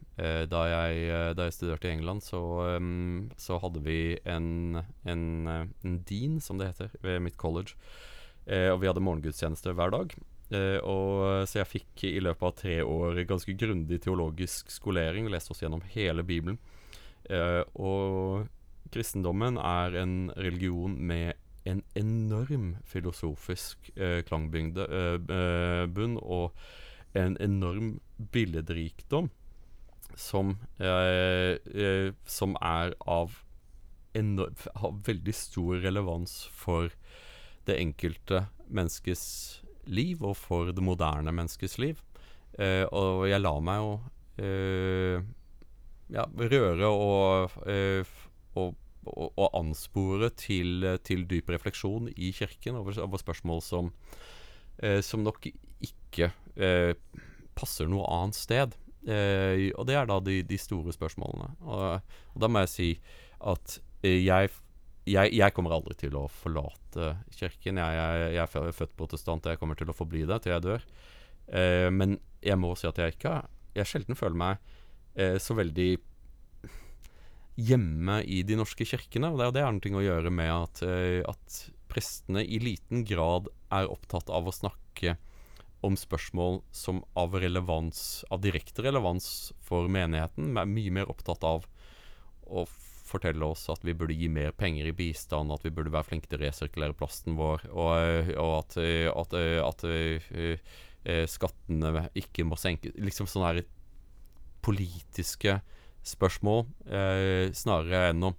[0.51, 2.37] Da, jeg, da jeg studerte i England, så,
[2.77, 3.95] um, så hadde vi
[4.29, 4.77] en,
[5.09, 7.73] en, en dean, som det heter, ved mitt college.
[8.45, 10.13] Og vi hadde morgengudstjeneste hver dag.
[10.51, 15.27] Eh, og, så jeg fikk i løpet av tre år ganske grundig teologisk skolering.
[15.27, 16.59] Vi leste oss gjennom hele Bibelen.
[17.31, 18.49] Eh, og
[18.91, 26.51] kristendommen er en religion med en enorm filosofisk eh, klangbygde, eh, eh, bunn, og
[27.17, 27.99] en enorm
[28.33, 29.29] billedrikdom
[30.15, 33.37] som, eh, eh, som er av,
[34.13, 36.89] enorm, av veldig stor relevans for
[37.65, 41.99] det enkelte menneskes liv, og for det moderne menneskets liv.
[42.59, 43.91] Eh, og jeg lar meg jo
[44.43, 45.23] eh,
[46.11, 48.15] ja, røre og, eh,
[48.59, 53.91] og, og, og anspore til, til dyp refleksjon i kirken over, over spørsmål som,
[55.05, 56.31] som nok ikke
[57.57, 58.75] passer noe annet sted.
[59.05, 61.49] Og det er da de, de store spørsmålene.
[61.65, 62.89] Og, da må jeg si
[63.41, 64.49] at jeg,
[65.09, 67.79] jeg, jeg kommer aldri til å forlate kirken.
[67.81, 70.65] Jeg, jeg, jeg er født protestant, og jeg kommer til å forbli det til jeg
[70.67, 70.85] dør.
[71.47, 73.33] Eh, men jeg må si at jeg ikke
[73.75, 74.61] Jeg sjelden føler meg
[75.19, 75.89] eh, så veldig
[77.61, 79.31] hjemme i de norske kirkene.
[79.31, 81.59] Og det, og det er noe å gjøre med at, eh, at
[81.91, 85.17] prestene i liten grad er opptatt av å snakke
[85.81, 91.41] om spørsmål som av relevans, av direkte relevans for menigheten, men er mye mer opptatt
[91.47, 91.65] av
[92.45, 92.67] å
[93.12, 96.30] fortelle oss at vi burde gi mer penger i bistand, at vi burde være flinke
[96.32, 100.71] til å resirkulere plasten vår, og, eh, og at, at, at, eh, at eh,
[101.04, 103.62] eh, skattene ikke må senke Liksom sånne her
[104.62, 105.60] politiske
[106.06, 108.34] spørsmål, eh, snarere enn å,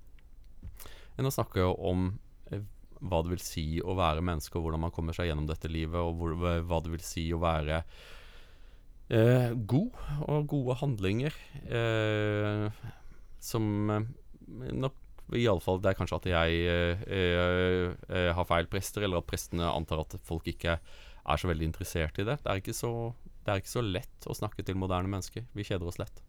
[1.19, 2.09] enn å snakke om
[2.51, 2.63] eh,
[3.03, 5.99] hva det vil si å være menneske, og hvordan man kommer seg gjennom dette livet,
[5.99, 7.83] og hvor, hva det vil si å være
[9.11, 11.39] eh, god, og gode handlinger.
[11.67, 12.67] Eh,
[13.43, 14.07] som eh,
[14.53, 14.99] nok
[15.39, 19.71] Iallfall det er kanskje at jeg eh, eh, eh, har feil prester, eller at prestene
[19.71, 22.39] antar at folk ikke er så veldig interessert i det.
[22.43, 22.93] Det er ikke så,
[23.47, 25.47] det er ikke så lett å snakke til moderne mennesker.
[25.57, 26.23] Vi kjeder oss lett.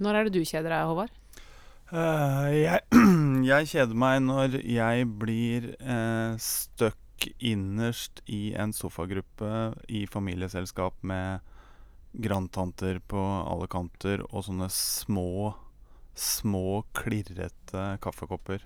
[0.00, 1.16] Når er det du kjeder deg, Håvard?
[1.90, 2.84] Uh, jeg,
[3.50, 11.42] jeg kjeder meg når jeg blir uh, stuck innerst i en sofagruppe i familieselskap med
[12.12, 15.52] grandtanter på alle kanter og sånne små,
[16.20, 18.62] små, klirrete kaffekopper.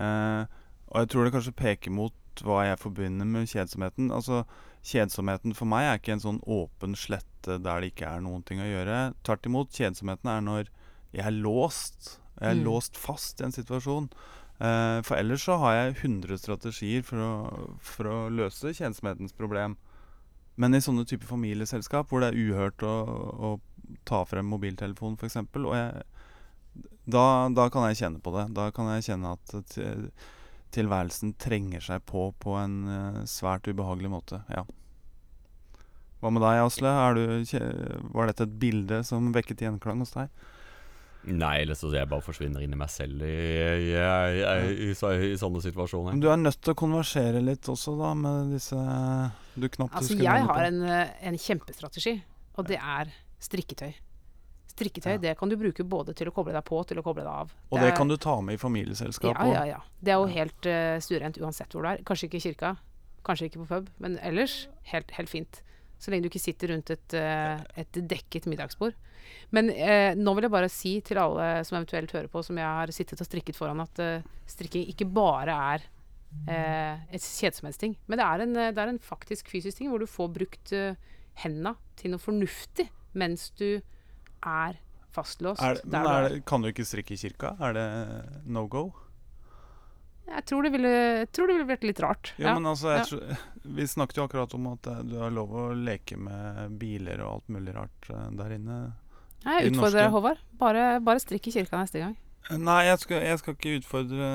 [0.00, 0.42] Eh,
[0.90, 2.16] og jeg tror det kanskje peker mot
[2.46, 4.10] hva jeg forbinder med kjedsomheten.
[4.14, 4.44] Altså,
[4.80, 8.62] Kjedsomheten for meg er ikke en sånn åpen slette der det ikke er noen ting
[8.64, 9.00] å gjøre.
[9.28, 10.70] Tvert imot, kjedsomheten er når
[11.12, 12.14] jeg er låst.
[12.40, 12.64] Jeg er Mm.
[12.64, 14.06] låst fast i en situasjon.
[14.58, 19.76] Eh, for ellers så har jeg 100 strategier for å, for å løse kjedsomhetens problem.
[20.56, 22.96] Men i sånne typer familieselskap hvor det er uhørt å,
[23.36, 23.60] å
[24.06, 26.02] ta frem mobiltelefonen f.eks., og jeg,
[27.12, 28.48] da, da kan jeg kjenne på det.
[28.56, 29.66] Da kan jeg kjenne at
[30.74, 34.42] tilværelsen trenger seg på på en eh, svært ubehagelig måte.
[34.52, 34.64] Ja.
[36.20, 36.90] Hva med deg, Asle?
[36.90, 37.22] Er du,
[38.14, 40.32] var dette et bilde som vekket gjenklang hos deg?
[41.20, 45.32] Nei, eller så jeg bare forsvinner inn i meg selv i, i, i, i, i,
[45.34, 46.14] i sånne situasjoner.
[46.14, 48.76] Men du er nødt til å konversere litt også, da, med disse
[49.56, 52.14] du knapt Altså, husker jeg har en, eh, en kjempestrategi,
[52.56, 53.92] og det er strikketøy.
[54.70, 55.18] Strikketøy Ja.
[55.18, 57.32] det kan du bruke både til å koble deg på og til å koble deg
[57.32, 57.54] av.
[57.72, 59.80] Og det er- kan du ta med i familieselskap ja, ja, ja.
[60.02, 62.02] Det er jo helt uh, stuerent uansett hvor du er.
[62.06, 62.76] Kanskje ikke i kirka,
[63.26, 65.62] kanskje ikke på pub, men ellers helt, helt fint.
[66.00, 68.94] Så lenge du ikke sitter rundt et, uh, et dekket middagsbord.
[69.52, 72.64] Men uh, nå vil jeg bare si til alle som eventuelt hører på, som jeg
[72.64, 74.00] har sittet og strikket foran, at
[74.46, 75.88] strikking ikke bare er
[76.46, 77.96] et kjedsomhetsting.
[78.06, 80.94] Men det er, en, det er en faktisk fysisk ting hvor du får brukt uh,
[81.42, 82.86] henda til noe fornuftig
[83.18, 83.80] mens du
[84.46, 84.78] er
[85.14, 85.62] fastlåst.
[85.62, 87.54] Er, men er det, kan du ikke strikke i kirka?
[87.60, 87.86] Er det
[88.46, 88.84] no go?
[90.30, 90.92] Jeg tror det ville,
[91.34, 92.32] tror det ville vært litt rart.
[92.38, 92.54] Ja, Ja.
[92.54, 93.04] men altså, ja.
[93.04, 93.36] tror,
[93.76, 97.32] Vi snakket jo akkurat om at eh, du har lov å leke med biler og
[97.40, 98.78] alt mulig rart eh, der inne.
[99.44, 100.40] Jeg utfordrer deg, Håvard.
[100.60, 102.14] Bare, bare strikk i kirka neste gang.
[102.50, 104.30] Nei, jeg skal, jeg skal ikke utfordre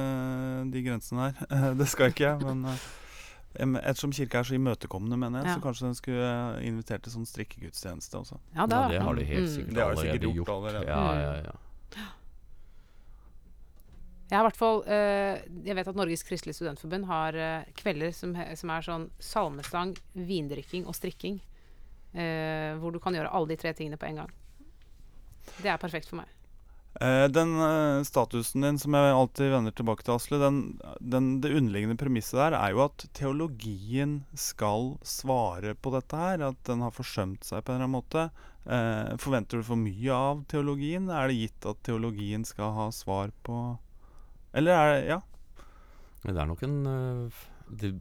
[0.71, 1.31] de grensene.
[1.49, 2.33] Eh, Det skal jeg ikke.
[2.43, 2.85] Men eh,
[3.59, 5.55] ettersom kirka er så imøtekommende, mener jeg, Ja.
[5.55, 8.39] så kanskje den skulle eh, invitert til sånn strikkegudstjeneste også.
[8.55, 9.55] Ja, Ja, det har de helt Mm.
[9.55, 10.49] sikkert Det har de allerede sikkert gjort gjort.
[10.49, 10.87] allerede.
[10.87, 11.51] Ja, ja, ja.
[14.25, 18.11] Jeg har i hvert fall eh, Jeg vet at Norges Kristelige Studentforbund har uh, kvelder
[18.11, 21.37] som, som er sånn salmestang, vindrikking og strikking.
[22.15, 24.31] Uh, hvor du kan gjøre alle de tre tingene på en gang.
[25.61, 26.27] Det er perfekt for meg.
[27.01, 30.59] Eh, den eh, statusen din som jeg alltid vender tilbake til, Asle, den,
[31.03, 36.45] den, det underliggende premisset der er jo at teologien skal svare på dette her.
[36.51, 38.27] At den har forsømt seg på en eller annen måte.
[38.63, 41.11] Eh, forventer du for mye av teologien?
[41.11, 43.59] Er det gitt at teologien skal ha svar på
[44.55, 45.21] Eller er det Ja.
[46.25, 46.77] Det er nok en
[47.69, 47.91] det,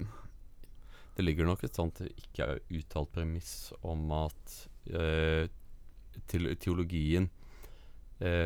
[1.17, 4.55] det ligger nok et sånt ikke uttalt premiss om at
[4.89, 5.49] øh,
[6.31, 7.29] teologien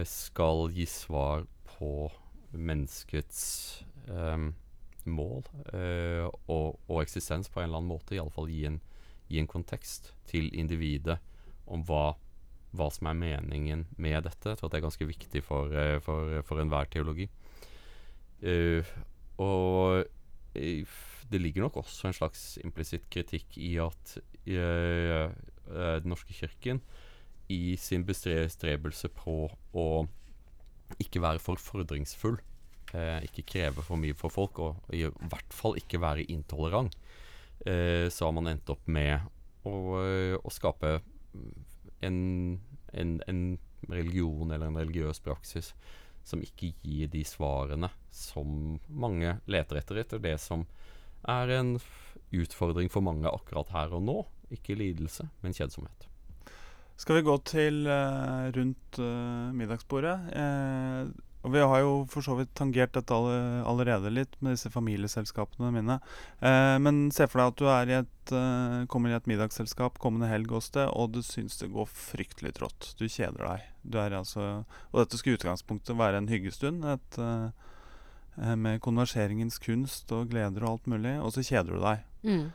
[0.09, 2.09] skal gi svar på
[2.53, 4.55] menneskets øhm,
[5.05, 8.17] mål øh, og, og eksistens på en eller annen måte.
[8.17, 8.81] Iallfall gi, en-
[9.29, 11.19] gi en kontekst til individet
[11.69, 12.15] om hva,
[12.77, 14.49] hva som er meningen med dette.
[14.55, 15.73] Jeg tror det er ganske viktig for,
[16.05, 17.29] for, for enhver teologi.
[18.39, 18.87] Uh,
[19.43, 20.05] og
[20.55, 20.87] eh,
[21.31, 24.13] det ligger nok også en slags implisitt kritikk i at
[24.47, 26.81] uh, eh, Den norske kirken
[27.49, 29.41] i sin bestrebelse på
[29.73, 29.89] å
[31.03, 32.39] ikke være for fordringsfull,
[32.95, 36.95] eh, ikke kreve for mye for folk, og i hvert fall ikke være intolerant,
[37.67, 39.21] eh, så har man endt opp med
[39.65, 40.99] å, eh, å skape
[42.01, 42.61] en,
[42.93, 43.43] en, en
[43.89, 45.73] religion eller en religiøs praksis
[46.29, 50.67] som ikke gir de svarene som mange leter etter, etter det som
[51.29, 51.79] er en
[52.37, 54.19] utfordring for mange akkurat her og nå.
[54.53, 56.09] Ikke lidelse, men kjedsomhet.
[56.99, 60.17] Skal vi gå til uh, rundt uh, middagsbordet?
[60.35, 64.73] Uh, og vi har jo for så vidt tangert dette alle, allerede litt med disse
[64.75, 65.97] familieselskapene mine.
[66.83, 68.33] Men se for deg at du er i et,
[68.91, 72.91] kommer i et middagsselskap kommende helg hos deg, og du syns det går fryktelig trått.
[72.99, 73.71] Du kjeder deg.
[73.87, 74.49] Du er altså,
[74.91, 76.83] og dette skulle i utgangspunktet være en hyggestund.
[76.91, 77.23] Et,
[78.59, 82.03] med konverseringens kunst og gleder og alt mulig, og så kjeder du deg.
[82.27, 82.49] Mm.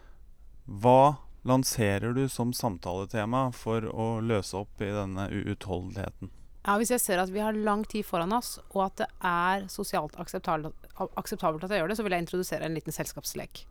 [0.84, 1.00] Hva
[1.44, 6.32] lanserer du som samtaletema for å løse opp i denne uutholdeligheten?
[6.64, 9.66] Ja, Hvis jeg ser at vi har lang tid foran oss, og at det er
[9.68, 13.66] sosialt akseptabelt, at jeg gjør det, så vil jeg introdusere en liten selskapslek.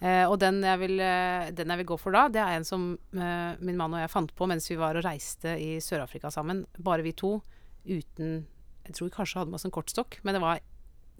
[0.00, 2.64] Eh, og den jeg, vil, eh, den jeg vil gå for da, det er en
[2.64, 6.30] som eh, min mann og jeg fant på mens vi var og reiste i Sør-Afrika
[6.32, 6.62] sammen.
[6.78, 7.40] Bare vi to,
[7.84, 8.46] uten
[8.86, 10.62] Jeg tror vi kanskje hadde med oss en kortstokk, men det var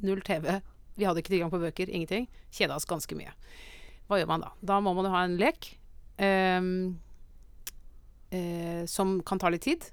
[0.01, 0.63] null TV.
[0.97, 2.25] Vi hadde ikke tilgang på bøker, ingenting.
[2.55, 3.35] Kjeda oss ganske mye.
[4.09, 4.55] Hva gjør man da?
[4.63, 5.75] Da må man jo ha en lek
[8.87, 9.87] som kan ta litt tid.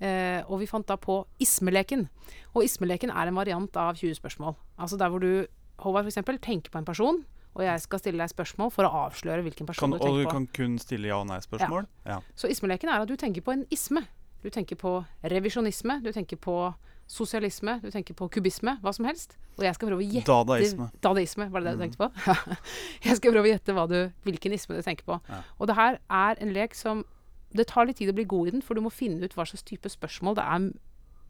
[0.00, 2.06] Eh, og vi fant da på ismeleken.
[2.54, 4.56] Og ismeleken er en variant av 20 spørsmål.
[4.80, 5.46] Altså der hvor du,
[5.80, 7.20] Håvard eksempel, tenker på en person,
[7.54, 10.22] og jeg skal stille deg spørsmål for å avsløre hvilken person Kan, du og du
[10.22, 10.34] tenker på.
[10.36, 11.86] kan kun stille ja- og nei-spørsmål?
[12.06, 12.20] Ja.
[12.36, 14.04] Så ismeleken er at du tenker på en isme.
[14.42, 16.74] Du tenker på revisjonisme, du tenker på
[17.10, 19.34] sosialisme, du tenker på kubisme, hva som helst.
[19.58, 20.86] Og jeg skal prøve å gjette Dadaisme.
[21.02, 22.36] Dadaisme, var det det du tenkte på?
[23.08, 25.18] jeg skal prøve å gjette du, hvilken isme du tenker på.
[25.28, 25.40] Ja.
[25.58, 27.04] Og det her er en lek som
[27.50, 29.42] Det tar litt tid å bli god i den, for du må finne ut hva
[29.42, 30.68] slags type spørsmål det er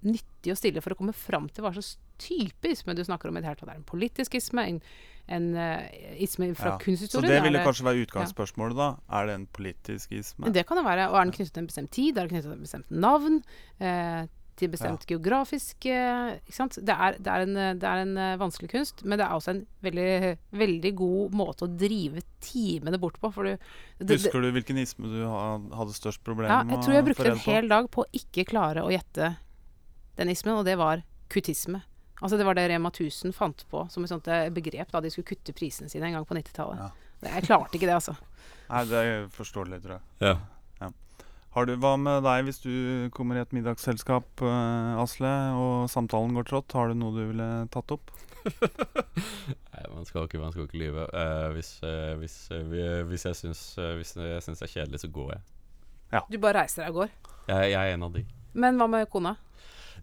[0.05, 3.39] nyttig å stille for å komme fram til hva slags type isme du snakker om
[3.39, 3.71] i det hele tatt.
[3.71, 4.67] Er det en politisk isme?
[4.69, 4.81] En,
[5.33, 5.87] en uh,
[6.21, 6.97] isme fra Ja.
[7.01, 8.91] Så det ville det- kanskje være utgangsspørsmålet, da.
[9.17, 10.53] Er det en politisk isme?
[10.53, 11.09] Det kan det være.
[11.09, 12.19] Og er den knyttet til en bestemt tid?
[12.19, 13.41] Er den knyttet til et bestemt navn?
[13.81, 14.29] Eh,
[14.61, 16.79] til bestemt geografisk eh, Ikke sant?
[16.85, 19.37] Det er, det, er en, eh, det er en eh, vanskelig kunst, men det er
[19.37, 23.33] også en veldig, veldig god måte å drive timene bort på.
[23.35, 23.69] For du,
[24.01, 27.45] det, Husker du hvilken isme du hadde størst problemer ja, jeg tror jeg brukte en
[27.47, 29.35] hel dag på å ikke klare å gjette
[30.21, 31.83] den ismen, og det var kutisme.
[32.21, 35.31] Altså Det var det Rema 1000 fant på som et sånt begrep da de skulle
[35.31, 36.83] kutte prisene sine en gang på 90-tallet.
[36.83, 36.91] Ja.
[37.31, 38.17] Jeg klarte ikke det, altså.
[38.71, 40.05] Nei, det er forståelig, tror jeg.
[40.25, 40.35] Ja.
[41.51, 42.73] Har du, Hva med deg hvis du
[43.15, 46.77] kommer i et middagsselskap, eh, Asle, og samtalen går trått?
[46.79, 48.13] Har du noe du ville tatt opp?
[49.75, 51.09] Nei, man skal ikke, man skal ikke lyve.
[51.11, 53.61] Uh, hvis, uh, hvis, uh, hvis jeg syns
[53.99, 56.25] Hvis jeg syns det er kjedelig, så går jeg.
[56.31, 57.13] Du bare reiser deg og går.
[57.51, 57.71] jeg.
[57.75, 58.25] Jeg er en av de.
[58.55, 59.35] Men hva med kona?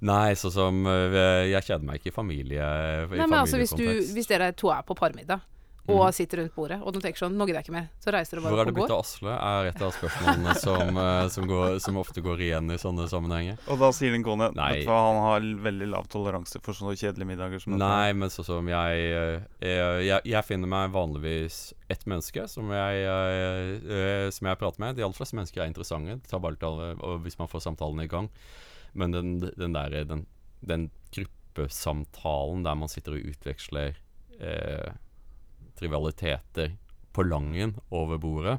[0.08, 3.88] Nei, sånn som Jeg kjeder meg ikke i familie i Nei, men altså hvis, du,
[4.14, 5.42] hvis dere to er på parmiddag
[5.88, 6.16] og mm.
[6.16, 8.44] sitter rundt bordet, og de tenker sånn 'Nå gidder jeg ikke mer', så reiser dere
[8.44, 9.36] bare Hvor er det og blitt av Asle?
[9.38, 13.62] Er et av spørsmålene som, eh, som, går, som ofte går igjen i sånne sammenhenger.
[13.72, 14.70] Og da sier din kone Nei.
[14.82, 17.88] at han har veldig lav toleranse for sånne kjedelige middager som dette.
[17.88, 22.70] Nei, men sånn som jeg, eh, jeg, jeg Jeg finner meg vanligvis ett menneske som
[22.76, 24.98] jeg, eh, eh, som jeg prater med.
[24.98, 26.20] De aller fleste mennesker er interessante.
[26.20, 28.28] Det tar bare litt alle, og hvis man får samtalen i gang.
[28.98, 30.26] Men den, den der den,
[30.60, 33.96] den gruppesamtalen der man sitter og utveksler
[34.40, 34.92] eh,
[35.78, 36.74] trivialiteter
[37.14, 38.58] på langen over bordet,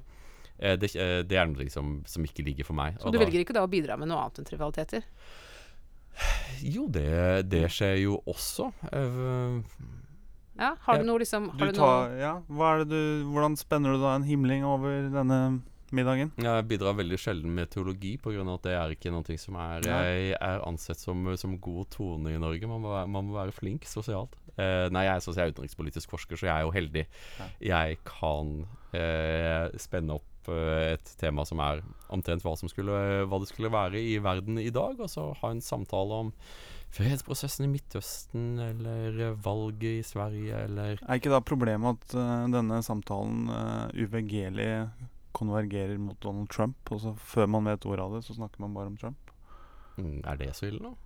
[0.58, 2.96] eh, det, eh, det er noe liksom som ikke ligger for meg.
[2.98, 5.04] Så Og du da- velger ikke da å bidra med noe annet enn trivialiteter?
[6.66, 8.72] Jo, det, det skjer jo også.
[8.92, 9.62] Eh,
[10.58, 13.24] Ja, har du noe liksom Du har du tar, noe, ja, hva er det du,
[13.30, 15.62] hvordan spenner du da en himling over denne
[15.94, 16.32] middagen?
[16.42, 18.42] Jeg bidrar veldig sjelden med teologi, pga.
[18.54, 22.38] at det er ikke noe som er, Jeg er ansett som, som god tone i
[22.42, 22.66] Norge.
[22.66, 24.34] Man må, være, man må være flink sosialt.
[24.58, 27.04] Eh, nei, jeg, så jeg er utenrikspolitisk forsker, så jeg er jo heldig.
[27.62, 28.54] Jeg kan
[28.94, 32.96] uh, spenne opp uh, et tema som er omtrent hva, som skulle,
[33.30, 36.32] hva det skulle være i verden i dag, og så ha en samtale om
[36.94, 42.80] fredsprosessen i Midtøsten, eller valget i Sverige, eller Er ikke da problemet at uh, denne
[42.82, 44.88] samtalen uh, uvurgerlig
[45.38, 48.74] konvergerer mot Donald Trump, og så før man vet ordet av det, så snakker man
[48.74, 49.30] bare om Trump?
[50.00, 50.96] mm, Er det så ille nå?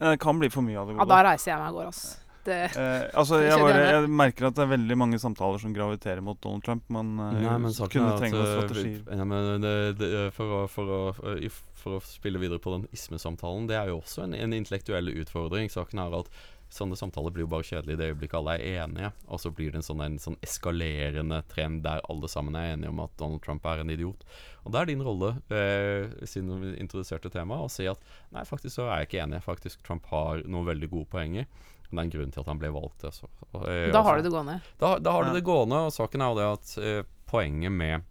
[0.00, 1.04] Det kan bli for mye av det gode.
[1.04, 2.29] Ja, da reiser jeg meg og går, ass.
[2.54, 6.22] Det, Eh, altså, jeg, bare, jeg merker at det er veldig mange samtaler som graviterer
[6.24, 6.86] mot Donald Trump.
[6.92, 9.02] Man eh, Nei, men kunne trenge noen eh, strategier.
[9.20, 13.68] ja, men det, det, for, å, for, å, for å spille videre på den ismesamtalen,
[13.70, 15.70] det er jo også en, en intellektuell utfordring.
[15.72, 16.32] Saken er at
[16.70, 19.72] sånne samtaler blir jo bare kjedelige i det øyeblikket alle er enige, og så blir
[19.72, 23.42] det en sånn, en sånn eskalerende trend der alle sammen er enige om at Donald
[23.44, 24.22] Trump er en idiot.
[24.62, 28.00] Og det er din rolle, eh, siden vi introduserte temaet, å si at
[28.34, 29.42] nei, faktisk så er jeg ikke enig.
[29.46, 31.50] Faktisk Trump har noen veldig gode poenger.
[31.90, 33.04] Men det er en grunn til at han ble valgt.
[33.04, 33.26] Altså.
[33.52, 34.60] Og, eh, da altså- har du det gående.
[34.78, 35.34] da, da har du Ja.
[35.34, 38.02] det gående, og saken er jo det at eh, poenget med,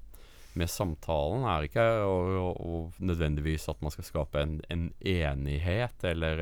[0.55, 6.03] med samtalen er ikke å, å, å nødvendigvis at man skal skape en, en enighet
[6.03, 6.39] eller,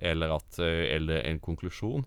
[0.00, 2.04] eller, at, eh, eller en konklusjon.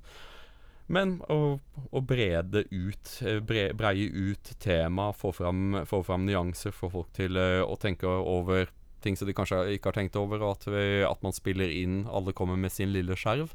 [0.87, 1.59] Men å,
[1.95, 7.13] å brede ut, eh, bre, breie ut tema, få fram, få fram nyanser, få folk
[7.15, 8.67] til å tenke over
[9.03, 10.67] ting som de kanskje ikke har tenkt over, og at,
[11.09, 13.51] at man spiller inn, alle kommer med sin lille skjerv.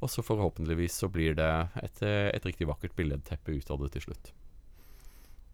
[0.00, 3.94] Og så forhåpentligvis så blir det et, eh, et riktig vakkert billedteppe ut av det
[3.96, 4.32] til slutt.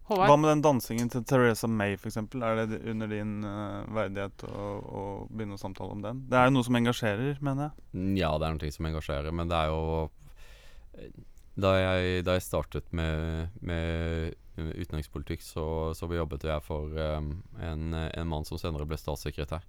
[0.09, 0.27] Håvard?
[0.27, 2.17] Hva med den dansingen til Teresa May, f.eks.?
[2.19, 6.25] Er det under din uh, verdighet å, å begynne å samtale om den?
[6.27, 7.85] Det er jo noe som engasjerer, mener jeg.
[7.93, 9.85] Mm, Ja, det er noe som engasjerer, men det er jo
[10.99, 11.21] eh,
[11.55, 17.93] Da jeg, da jeg startet med, med utenrikspolitikk, så, så jobbet jeg for um, en,
[17.93, 19.63] en mann som senere ble statssekretær.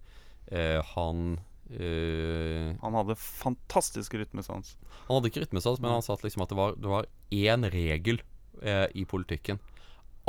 [0.51, 1.37] Uh, han
[1.71, 4.77] eh, Han hadde fantastisk rytmesans.
[5.07, 8.21] Han hadde ikke rytmesans, men han sa liksom at det var, det var én regel
[8.63, 9.61] uh, i politikken.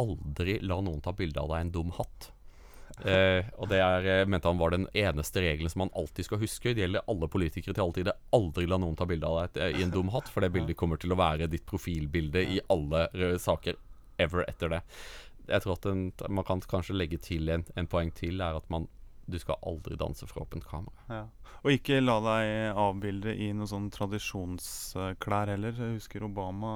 [0.01, 2.31] Aldri la noen ta bilde av deg i en dum hatt.
[2.95, 6.73] Uh, og det er, mente han var den eneste regelen som man alltid skal huske.
[6.73, 8.19] Det gjelder alle politikere til alle tider.
[8.35, 11.01] Aldri la noen ta bilde av deg i en dum hatt, for det bildet kommer
[11.01, 13.07] til å være ditt profilbilde i alle
[13.41, 13.79] saker
[14.21, 14.81] ever etter det.
[15.45, 18.69] Jeg tror at en, man kan kanskje legge til en, en poeng til, er at
[18.73, 18.87] man
[19.25, 20.93] du skal aldri danse for åpent kamera.
[21.09, 21.23] Ja.
[21.65, 25.73] Og ikke la deg avbilde i noen sånn tradisjonsklær heller.
[25.73, 26.73] Jeg husker Obama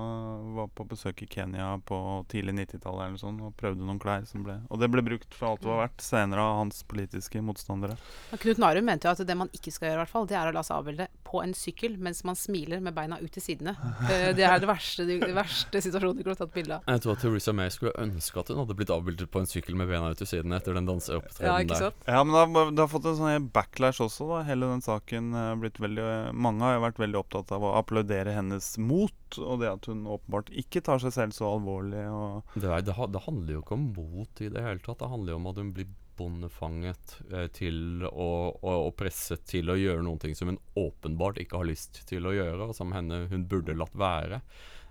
[0.56, 2.00] var på besøk i Kenya på
[2.32, 5.52] tidlig 90-tallet eller noe og prøvde noen klær som ble Og det ble brukt for
[5.52, 8.00] alt det var verdt senere av hans politiske motstandere.
[8.34, 10.40] Og Knut Narum mente jo at det man ikke skal gjøre, i hvert fall, det
[10.40, 13.46] er å la seg avbilde på en sykkel mens man smiler med beina ut til
[13.46, 13.76] sidene.
[14.10, 16.86] Eh, det er det verste, det verste situasjonen du kunne tatt bilde av.
[16.90, 19.78] Jeg tror at Theresa May skulle ønske at hun hadde blitt avbildet på en sykkel
[19.78, 21.98] med beina ut til sidene etter den danseopptredenen Ja, der.
[22.10, 24.42] Ja, men det har, det har fått en sånn backlash også, da.
[24.48, 28.36] Hele den saken har blitt veldig Mange har jo vært veldig opptatt av å applaudere
[28.36, 32.06] hennes mot, og det at hun åpenbart ikke tar seg selv så alvorlig.
[32.10, 35.02] Og Det, er, det, det handler jo ikke om mot i det hele tatt.
[35.04, 39.72] Det handler jo om at hun blir bondefanget eh, til å, og, og, presset til
[39.72, 42.94] å gjøre noen ting som hun åpenbart ikke har lyst til å gjøre, og som
[42.96, 44.42] henne hun burde latt være.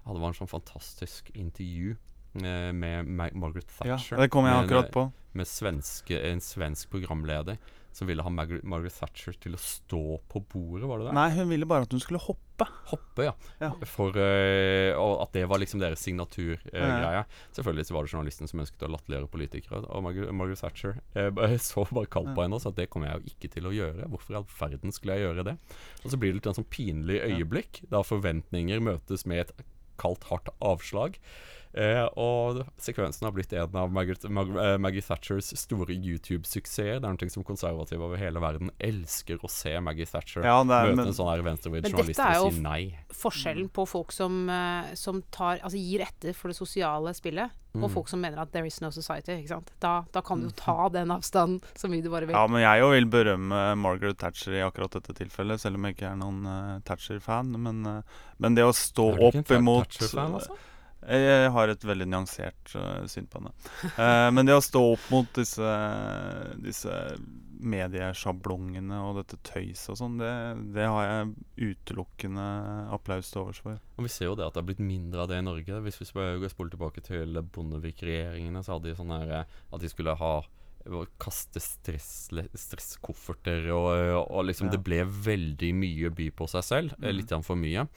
[0.05, 4.55] Ja, det var en sånn fantastisk intervju eh, med Ma Margaret ja, det kom jeg
[4.55, 5.09] med akkurat på.
[5.39, 7.59] Med svenske, en svensk programleder
[7.99, 11.15] som ville ha Margaret, Margaret Thatcher til å stå på bordet, var det det?
[11.17, 12.67] Nei, hun ville bare at hun skulle hoppe.
[12.91, 13.33] Hoppe, ja.
[13.63, 13.71] Ja.
[13.91, 17.11] For, uh, og at det var liksom deres signaturgreie.
[17.19, 17.25] Ja.
[17.57, 19.83] Selvfølgelig så var det journalisten som ønsket å latterliggjøre politikere.
[19.87, 23.11] Og Margaret, Margaret Thatcher uh, så bare kaldt på henne og sa at det kommer
[23.11, 24.11] jeg jo ikke til å gjøre.
[24.15, 25.57] Hvorfor i all verden skulle jeg gjøre det?
[26.05, 29.67] Og så blir det litt en sånn pinlig øyeblikk, da forventninger møtes med et
[29.99, 31.19] kaldt, hardt avslag.
[31.77, 36.97] Eh, og sekvensen har blitt en av Margaret, Mag eh, Maggie Thatchers store YouTube-suksesser.
[37.03, 40.65] Det er noe som konservative over hele verden elsker å se Maggie Thatcher Ja, er,
[40.65, 43.15] møte men, en sånn her venstrevridd Men journalist dette er jo.
[43.21, 47.85] Forskjellen på folk som, eh, som tar, altså gir etter for det sosiale spillet, og
[47.85, 47.93] Mm.
[47.93, 49.37] folk som mener at there is no society.
[49.37, 49.71] Ikke sant?
[49.79, 52.35] Da, da kan du jo ta den avstanden så mye du bare vil.
[52.35, 55.99] ja, men jeg jo vil berømme Margaret Thatcher i akkurat dette tilfellet, selv om jeg
[55.99, 57.53] ikke er noen uh, Thatcher-fan.
[57.61, 60.57] Men, uh, men det å stå opp imot Thatcher-fan, altså?
[61.07, 63.53] Jeg har et veldig nyansert uh, syn på henne.
[63.95, 65.69] Uh, men det å stå opp mot disse,
[66.65, 66.91] disse
[67.59, 70.33] mediesjablongene og dette tøyset og sånn, det,
[70.77, 72.45] det har jeg utelukkende
[72.95, 73.79] applaus til overs for.
[73.99, 75.81] Og vi ser jo det at det har blitt mindre av det i Norge.
[75.87, 80.15] Hvis vi spoler tilbake til Bondevik-regjeringene, så hadde de sånn her eh, at de skulle
[80.19, 80.35] ha
[81.21, 83.91] kaste stress, stresskofferter, og,
[84.31, 84.77] og liksom Ja.
[84.77, 86.95] det ble veldig mye by på seg selv.
[87.03, 87.17] eh, Mhm.
[87.19, 87.89] Litt for mye.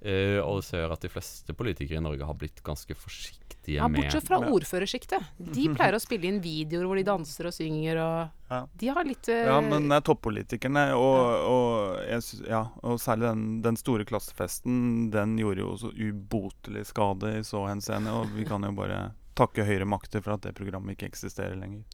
[0.00, 3.86] Eh, og du ser at de fleste politikere i Norge har blitt ganske forsiktige Ja,
[3.86, 4.48] med bortsett fra Ja.
[4.48, 5.26] ordførersjiktet.
[5.38, 8.62] De pleier å spille inn videoer hvor de danser og synger og Ja.
[8.80, 11.20] De har litt uh, Ja, men det er toppolitikerne, og,
[11.50, 16.86] og, jeg sy- ja, og særlig den, den store klassefesten, den gjorde jo så ubotelig
[16.88, 20.56] skade i så henseende, og vi kan jo bare takke høyere makter for at det
[20.58, 21.84] programmet ikke eksisterer lenger.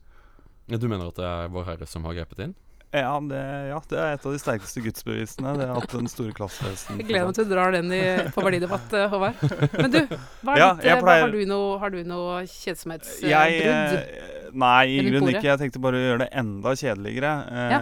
[0.70, 2.54] Ja, Du mener at det er Vår Herre som har grepet inn?
[2.94, 5.50] Ja, det, ja, det er et av de sterkeste gudsbevisene.
[5.58, 7.98] Det at den store klassefesten Jeg gleder meg til du drar den i,
[8.32, 9.42] på verdidebatt, eh, Håvard.
[9.74, 9.98] Men du,
[10.46, 13.34] hva er Ja, ditt, jeg eh, hva- pleier- har du noe, noe kjedsomhetsbrudd?
[13.34, 15.42] Eh, nei, i grunnen ikke.
[15.50, 17.34] Jeg tenkte bare å gjøre det enda kjedeligere.
[17.74, 17.80] Ja.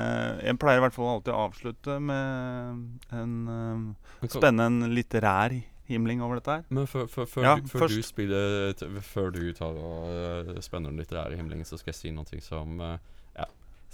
[0.48, 3.94] Jeg pleier i hvert fall alltid å avslutte med en
[4.26, 5.54] spennende en litterær
[5.86, 6.62] himling over dette her.
[6.72, 8.72] Men før, før, før, Ja, du, før du spiller
[9.04, 12.80] Før du tar og spenner den litterære himlingen, så skal jeg si noe som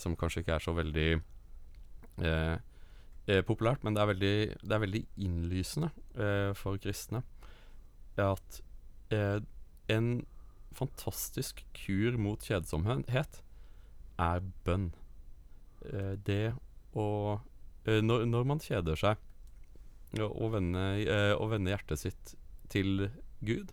[0.02, 2.56] som kanskje ikke er så veldig eh,
[3.26, 7.22] eh, populært, men det er veldig, det er veldig innlysende eh, for kristne
[8.20, 8.60] at
[9.14, 9.38] eh,
[9.90, 10.10] en
[10.76, 13.40] fantastisk kur mot kjedsomhet
[14.20, 14.90] er bønn.
[15.88, 16.52] Eh, det
[16.92, 17.06] å
[17.86, 19.26] eh, når, når man kjeder seg
[20.20, 22.34] og vende, eh, og vende hjertet sitt
[22.70, 23.08] til
[23.46, 23.70] Gud.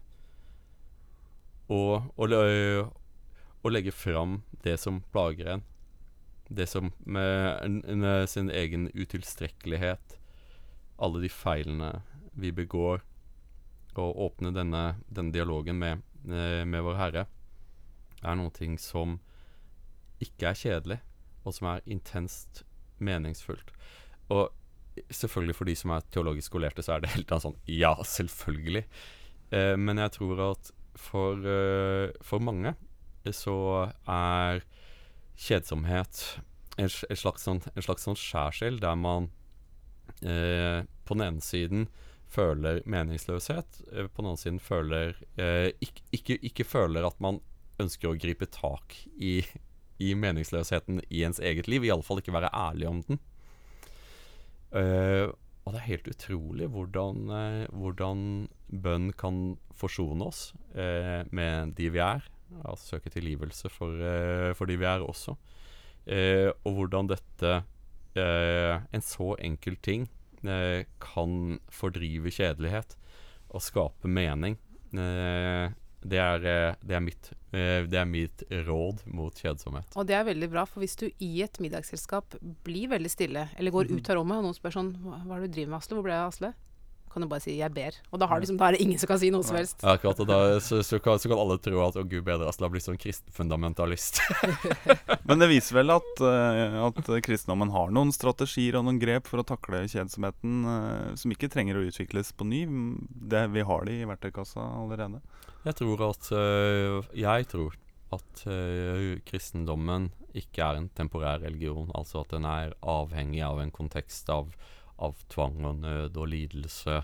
[1.73, 5.65] Og, og, og legge fram det som plager en.
[6.49, 10.17] Det som med eh, sin egen utilstrekkelighet,
[10.97, 11.91] alle de feilene
[12.37, 13.03] vi begår,
[13.97, 17.25] og åpne denne, denne dialogen med, eh, med Vår Herre,
[18.23, 19.19] er noe som
[20.23, 20.99] ikke er kjedelig,
[21.45, 22.63] og som er intenst
[23.03, 23.71] meningsfullt.
[24.33, 24.49] Og
[25.09, 28.85] selvfølgelig for de som er teologisk skolerte, så er det helt sånn Ja, selvfølgelig.
[29.51, 34.63] Eh, men jeg tror at for, eh, for mange eh, så er
[35.37, 36.23] kjedsomhet
[36.77, 39.29] en, en slags sånn, sånn skjærsild der man
[40.21, 41.87] eh, på den ene siden
[42.31, 47.39] føler meningsløshet, eh, på den andre siden føler eh, ikke, ikke, ikke føler at man
[47.81, 49.39] ønsker å gripe tak i,
[50.01, 51.85] i meningsløsheten i ens eget liv.
[51.85, 53.21] Iallfall ikke være ærlig om den.
[54.75, 55.27] Eh,
[55.67, 58.19] og det er helt utrolig hvordan, eh, hvordan
[58.83, 62.25] bønn kan forsone oss eh, med de vi er.
[62.63, 65.35] Altså søke tilgivelse for, eh, for de vi er også.
[66.07, 67.63] Eh, og hvordan dette
[68.15, 70.07] eh, En så enkel ting
[71.01, 72.93] kan fordrive kjedelighet
[73.49, 74.55] og skape mening.
[74.93, 75.69] Eh,
[76.07, 76.39] det, er,
[76.85, 79.89] det, er mitt, det er mitt råd mot kjedsomhet.
[79.97, 83.71] Og det er veldig bra, for hvis du i et middagsselskap blir veldig stille, eller
[83.73, 83.97] går Mhm.
[83.97, 85.97] ut av rommet, og noen spør sånn hva er det du driver med, Asle?
[85.97, 86.53] Hvor ble jeg av Asle?
[87.17, 87.95] Kan du bare si 'jeg ber'.
[88.13, 89.81] Og da, har liksom, da er det ingen som kan si noe som helst.
[89.81, 92.45] Ja, akkurat, og da, så, så, kan, så kan alle tro at å gud bedre,
[92.45, 94.21] Asle har blitt sånn kristenfundamentalist.
[95.27, 99.41] Men det viser vel at, eh, at kristendommen har noen strategier og noen grep for
[99.41, 102.61] å takle kjedsomheten eh, som ikke trenger å utvikles på ny.
[103.09, 105.23] Det, vi har det i verktøykassa allerede.
[105.65, 107.81] Jeg tror at øh, Jeg tror
[108.13, 108.45] at
[109.25, 111.89] kristendommen ikke er en temporær religion.
[111.97, 114.53] Altså at den er avhengig av en kontekst av,
[115.03, 117.01] av tvang og nød og lidelse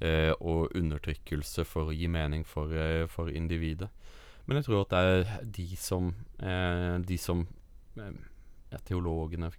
[0.00, 3.90] eh, og undertrykkelse for å gi mening for, eh, for individet.
[4.46, 7.46] Men jeg tror at det er de som, eh, de som
[7.98, 9.50] eh, teologene,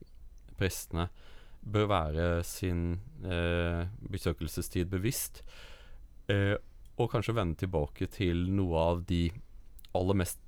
[0.57, 1.09] prestene,
[1.59, 5.43] bør være sin eh, besøkelsestid bevisst.
[6.27, 6.55] Eh,
[6.97, 9.29] og kanskje vende tilbake til noe av de
[9.95, 10.39] aller mest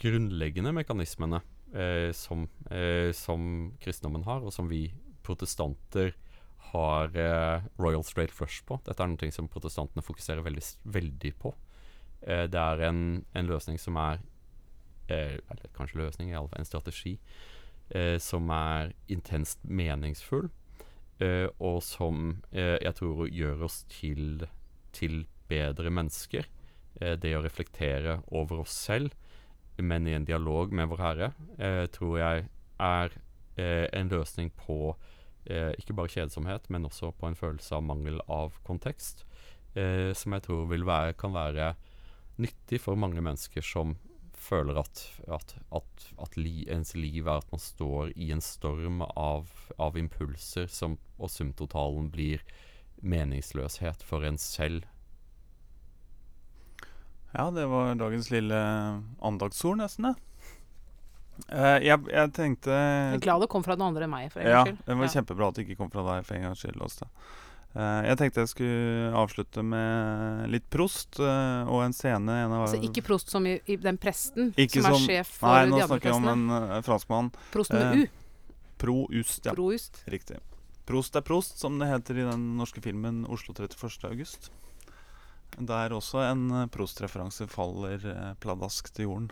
[0.00, 1.42] grunnleggende mekanismene
[2.16, 2.48] som,
[3.14, 3.42] som,
[3.78, 4.88] kristendommen har, og som vi
[5.22, 6.29] protestanter har
[6.74, 8.78] eh, Royal Straight Flush på.
[8.86, 11.54] Dette er noe som protestantene fokuserer veldig, veldig på.
[12.22, 14.20] Eh, det er en, en, løsning som er
[15.08, 17.18] eh, Eller kanskje løsning, iallfall en strategi
[18.22, 20.44] som er intenst meningsfull,
[21.58, 24.44] og som jeg tror gjør oss til,
[24.94, 26.46] til bedre mennesker.
[26.94, 29.10] det å reflektere over oss selv
[29.82, 31.32] men i en dialog med Vår Herre,
[31.90, 32.46] tror jeg
[32.78, 33.18] er
[33.58, 34.94] en løsning på
[35.46, 39.24] eh, ikke bare kjedsomhet, men også på en følelse av mangel av kontekst,
[39.74, 41.74] eh, som jeg tror være, kan være
[42.40, 43.96] nyttig for mange mennesker som
[44.40, 49.02] føler at, at, at, at li, ens liv er at man står i en storm
[49.12, 52.40] av, av impulser, som, og sumtotalen blir
[53.00, 54.88] meningsløshet for en selv
[57.30, 58.58] ja, det var dagens lille
[59.22, 60.29] andaktsord, nesten, det.
[61.48, 64.32] Uh, jeg, jeg, tenkte Jeg er glad det kom fra noen andre enn meg.
[64.32, 64.82] for en ja, skyld.
[64.86, 65.12] Det var ja.
[65.14, 66.82] kjempebra at det ikke kom fra deg for en gangs skyld.
[66.86, 67.08] Også.
[67.70, 72.64] Uh, jeg tenkte jeg skulle avslutte med litt prost uh, og en scene en av,
[72.66, 75.86] Altså ikke prost som i, i den presten som, som, er sjef for de andre
[75.86, 75.86] prestene?
[75.86, 77.34] Nei, nå snakker jeg om en franskmann.
[77.54, 78.06] Prost med U.
[78.80, 79.52] Proust, ja.
[79.52, 80.00] Proust.
[80.08, 80.40] Riktig.
[80.88, 84.08] Prost er prost, som det heter i den norske filmen 'Oslo 31.
[84.08, 84.50] august'.
[85.58, 89.30] Der også en eh, prostreferanse faller eh, pladask til jorden.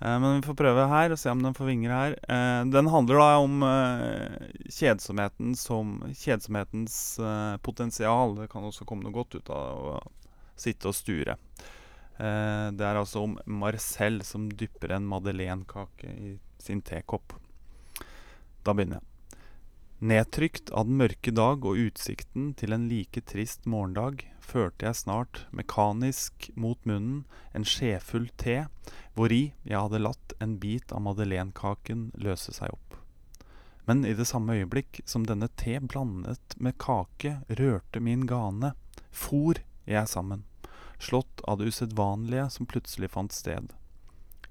[0.00, 2.16] Eh, men vi får prøve her og se om den får vinger her.
[2.24, 6.96] Eh, den handler da om eh, kjedsomheten som kjedsomhetens
[7.66, 8.38] potensial.
[8.38, 10.00] Det kan også komme noe godt ut av å
[10.60, 11.36] sitte og sture.
[12.20, 17.32] det er altså om Marcel som dypper en madeleinekake i sin tekopp.
[18.60, 19.09] Da begynner jeg.
[20.00, 25.42] Nedtrykt av den mørke dag og utsikten til en like trist morgendag, førte jeg snart,
[25.52, 28.62] mekanisk mot munnen, en skjefull te,
[29.12, 32.96] hvori jeg hadde latt en bit av madeleinekaken løse seg opp.
[33.84, 38.72] Men i det samme øyeblikk som denne te blandet med kake rørte min gane,
[39.12, 40.46] for jeg sammen,
[40.96, 43.68] slått av det usedvanlige som plutselig fant sted.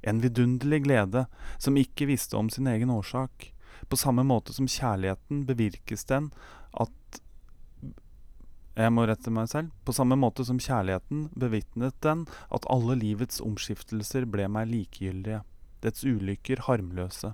[0.05, 1.25] En vidunderlig glede
[1.57, 3.55] som ikke visste om sin egen årsak
[3.87, 6.31] på samme måte som kjærligheten bevirkes den
[6.73, 6.91] at
[8.79, 9.73] Jeg må rette meg selv.
[9.83, 15.41] På samme måte som kjærligheten bevitnet den at alle livets omskiftelser ble meg likegyldige,
[15.83, 17.33] dets ulykker harmløse,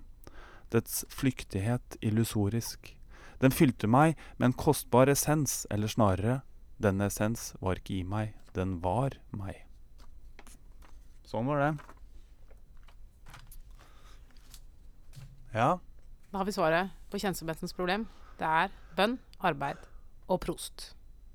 [0.73, 2.95] dets flyktighet illusorisk.
[3.43, 6.39] Den fylte meg med en kostbar essens, eller snarere,
[6.81, 9.61] denne essens var ikke i meg, den var meg.
[11.29, 11.71] Sånn var det.
[15.55, 15.77] Ja.
[16.35, 18.01] Da har vi svaret på kjensomhetens problem.
[18.35, 19.85] Det er bønn, arbeid
[20.27, 20.89] og prost.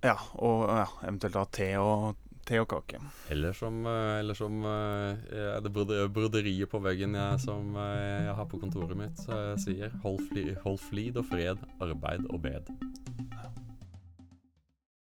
[0.04, 3.00] Ja, og ja, eventuelt da te og, te og kake.
[3.32, 7.86] Eller som, eh, eller som ja, det broderiet på veggen jeg, som uh,
[8.26, 12.28] jeg har på kontoret mitt, så jeg sier hold, fli, hold flid og fred, arbeid
[12.28, 12.68] og bed.